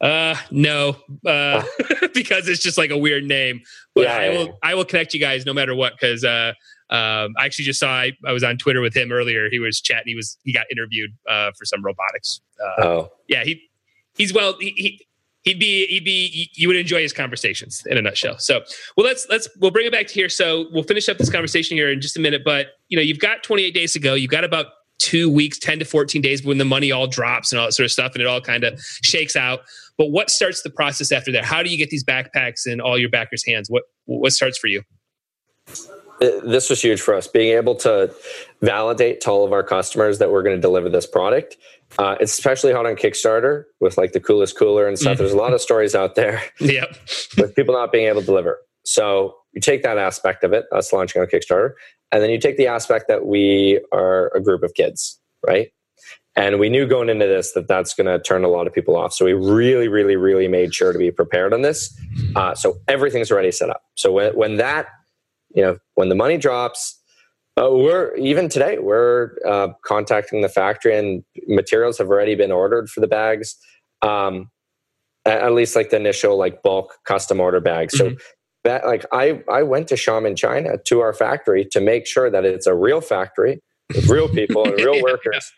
[0.00, 0.96] Uh, no,
[1.26, 1.62] uh,
[2.14, 3.62] because it's just like a weird name.
[3.94, 5.94] But yeah, I will, I will connect you guys no matter what.
[5.98, 6.52] Because uh,
[6.90, 9.48] um, I actually just saw I, I, was on Twitter with him earlier.
[9.50, 10.08] He was chatting.
[10.08, 12.40] He was he got interviewed uh, for some robotics.
[12.60, 13.44] Uh, oh, yeah.
[13.44, 13.62] He
[14.16, 14.56] he's well.
[14.60, 15.06] He, he
[15.44, 18.38] he'd be he'd be you would enjoy his conversations in a nutshell.
[18.38, 18.62] So
[18.96, 20.28] well, let's let's we'll bring it back to here.
[20.28, 22.42] So we'll finish up this conversation here in just a minute.
[22.44, 24.14] But you know, you've got 28 days to go.
[24.14, 24.66] You've got about
[24.98, 27.84] two weeks, 10 to 14 days when the money all drops and all that sort
[27.84, 29.60] of stuff, and it all kind of shakes out.
[29.96, 31.44] But what starts the process after that?
[31.44, 33.68] How do you get these backpacks in all your backers' hands?
[33.68, 34.82] What what starts for you?
[36.20, 38.14] This was huge for us, being able to
[38.62, 41.56] validate to all of our customers that we're going to deliver this product.
[41.98, 45.14] Uh, it's especially hot on Kickstarter with like the coolest cooler and stuff.
[45.14, 45.22] Mm-hmm.
[45.22, 46.96] There's a lot of stories out there yep.
[47.36, 48.60] with people not being able to deliver.
[48.84, 51.72] So you take that aspect of it, us launching on Kickstarter,
[52.14, 55.72] and then you take the aspect that we are a group of kids, right?
[56.36, 58.96] And we knew going into this that that's going to turn a lot of people
[58.96, 59.12] off.
[59.12, 61.92] So we really, really, really made sure to be prepared on this.
[62.36, 63.82] Uh, so everything's already set up.
[63.96, 64.86] So when, when that,
[65.56, 67.00] you know, when the money drops,
[67.60, 72.88] uh, we're even today we're uh, contacting the factory and materials have already been ordered
[72.90, 73.56] for the bags.
[74.02, 74.50] Um,
[75.26, 77.96] at least like the initial like bulk custom order bags.
[77.96, 78.16] So mm-hmm.
[78.64, 82.44] That like I I went to Xiamen China to our factory to make sure that
[82.44, 83.60] it's a real factory
[83.94, 85.52] with real people and real workers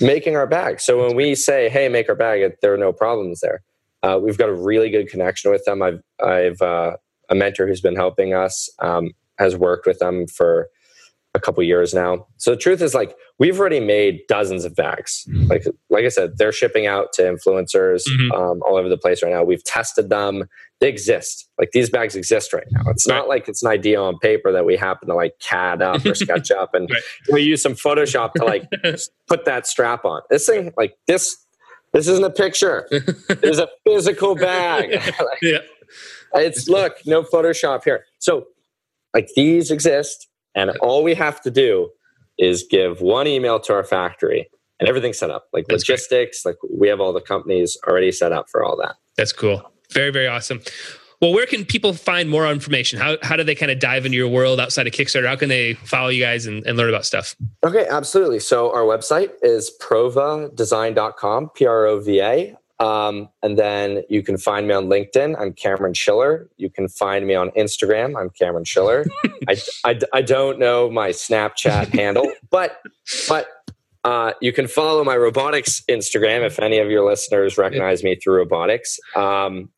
[0.00, 0.80] making our bag.
[0.80, 3.62] So when we say, "Hey, make our bag," there are no problems there.
[4.02, 5.82] Uh, we've got a really good connection with them.
[5.82, 6.96] I've I've uh,
[7.28, 10.68] a mentor who's been helping us, um, has worked with them for
[11.34, 12.26] a couple years now.
[12.36, 15.24] So the truth is like we've already made dozens of bags.
[15.28, 15.46] Mm-hmm.
[15.46, 18.32] Like like I said, they're shipping out to influencers mm-hmm.
[18.32, 19.42] um, all over the place right now.
[19.42, 20.44] We've tested them.
[20.80, 21.48] They exist.
[21.58, 22.82] Like these bags exist right now.
[22.90, 23.16] It's right.
[23.16, 26.14] not like it's an idea on paper that we happen to like CAD up or
[26.14, 27.02] sketch up and right.
[27.32, 28.68] we use some Photoshop to like
[29.26, 30.20] put that strap on.
[30.28, 31.36] This thing like this
[31.94, 32.88] this isn't a picture.
[33.42, 34.92] It's a physical bag.
[34.94, 35.58] like, yeah.
[36.34, 38.04] It's look, no Photoshop here.
[38.18, 38.46] So
[39.14, 41.90] like these exist and all we have to do
[42.38, 44.48] is give one email to our factory
[44.80, 46.56] and everything's set up like That's logistics great.
[46.62, 49.62] like we have all the companies already set up for all that That's cool.
[49.92, 50.60] Very, very awesome.
[51.20, 52.98] Well, where can people find more information?
[52.98, 55.28] How, how do they kind of dive into your world outside of Kickstarter?
[55.28, 57.36] How can they follow you guys and, and learn about stuff?
[57.62, 58.40] Okay, absolutely.
[58.40, 62.56] So our website is provadesign.com, P R O V A.
[62.82, 65.38] Um, and then you can find me on LinkedIn.
[65.38, 66.50] I'm Cameron Schiller.
[66.56, 68.20] You can find me on Instagram.
[68.20, 69.06] I'm Cameron Schiller.
[69.48, 72.82] I, I, I, don't know my Snapchat handle, but
[73.28, 73.46] but
[74.02, 78.38] uh, you can follow my robotics Instagram if any of your listeners recognize me through
[78.38, 78.98] robotics.
[79.14, 79.68] Um,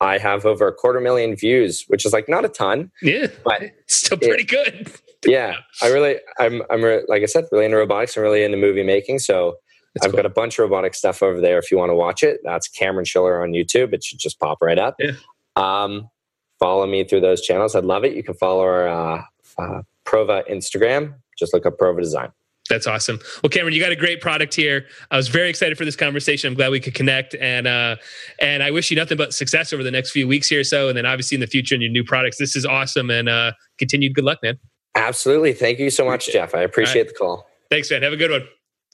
[0.00, 2.90] I have over a quarter million views, which is like not a ton.
[3.02, 4.92] Yeah, but still pretty it, good.
[5.26, 8.16] yeah, I really, I'm, I'm re- like I said, really into robotics.
[8.16, 9.56] I'm really into movie making, so
[9.96, 10.18] that's I've cool.
[10.18, 12.40] got a bunch of robotic stuff over there if you want to watch it.
[12.44, 13.94] That's Cameron Schiller on YouTube.
[13.94, 14.96] It should just pop right up.
[14.98, 15.12] Yeah.
[15.56, 16.10] Um,
[16.58, 17.74] follow me through those channels.
[17.74, 18.14] I'd love it.
[18.14, 19.22] You can follow our uh,
[19.56, 21.14] uh, Prova Instagram.
[21.38, 22.30] Just look up Prova Design.
[22.68, 23.20] That's awesome.
[23.42, 24.86] Well, Cameron, you got a great product here.
[25.10, 26.48] I was very excited for this conversation.
[26.48, 27.96] I'm glad we could connect, and uh,
[28.38, 30.64] and I wish you nothing but success over the next few weeks here.
[30.64, 32.38] So, and then obviously in the future in your new products.
[32.38, 34.58] This is awesome, and uh, continued good luck, man.
[34.94, 35.52] Absolutely.
[35.52, 36.54] Thank you so much, Jeff.
[36.54, 37.08] I appreciate right.
[37.08, 37.46] the call.
[37.70, 38.02] Thanks, man.
[38.02, 38.46] Have a good one.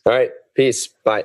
[0.04, 0.30] All right.
[0.54, 0.88] Peace.
[1.04, 1.24] Bye.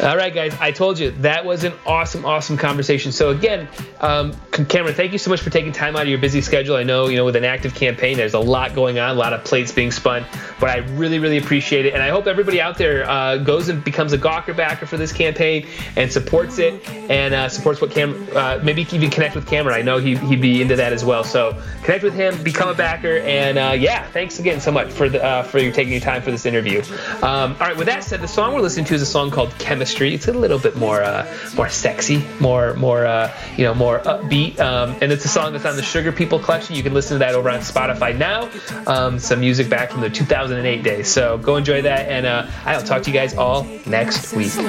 [0.00, 0.52] All right, guys.
[0.58, 3.12] I told you that was an awesome, awesome conversation.
[3.12, 3.68] So again,
[4.00, 6.74] um, Cameron, thank you so much for taking time out of your busy schedule.
[6.74, 9.32] I know, you know, with an active campaign, there's a lot going on, a lot
[9.32, 10.24] of plates being spun,
[10.58, 11.94] but I really, really appreciate it.
[11.94, 15.12] And I hope everybody out there uh, goes and becomes a Gawker backer for this
[15.12, 18.28] campaign and supports it and uh, supports what Cam.
[18.34, 19.76] Uh, maybe even connect with Cameron.
[19.76, 21.22] I know he, he'd be into that as well.
[21.22, 25.08] So connect with him, become a backer, and uh, yeah, thanks again so much for
[25.08, 26.82] the, uh, for you taking your time for this interview.
[27.22, 27.76] Um, all right.
[27.76, 30.14] With that said, the song we're listening to is a song called Chemistry chemistry.
[30.14, 31.26] It's a little bit more uh,
[31.56, 35.66] more sexy, more more uh, you know more upbeat, um, and it's a song that's
[35.66, 36.74] on the Sugar People collection.
[36.74, 38.48] You can listen to that over on Spotify now.
[38.86, 41.08] Um, some music back from the 2008 days.
[41.08, 44.52] So go enjoy that, and uh, I'll talk to you guys all next week.
[44.52, 44.64] Can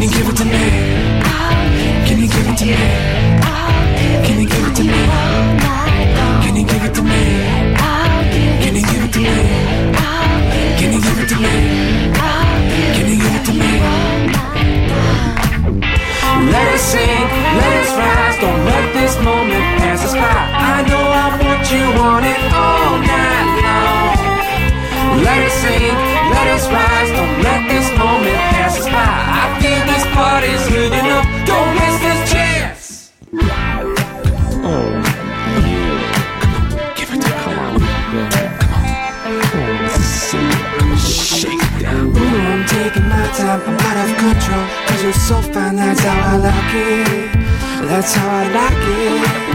[0.00, 0.70] you give it to me?
[2.08, 2.76] Can you give it to me?
[4.24, 5.61] Can you give it to me?
[16.52, 17.24] Let us sing,
[17.60, 18.81] let us rise, don't let
[45.12, 47.32] so fine, that's how I like it.
[47.88, 49.52] That's how I like it.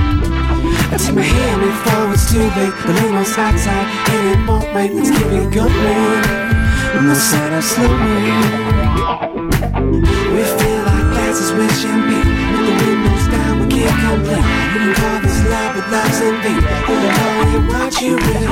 [0.92, 2.76] I take my hand before it's too late.
[2.86, 4.94] The lane on side side, and it won't wait.
[4.94, 6.48] Let's keep it going.
[7.06, 8.42] No sign of slowing.
[10.34, 12.30] We feel like glasses with champagne.
[12.54, 14.46] With the windows down, we can't complain.
[14.74, 16.62] You can call this love, but love's in vain.
[16.90, 18.47] It what you will.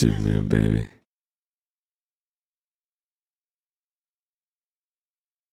[0.00, 0.99] To me, baby.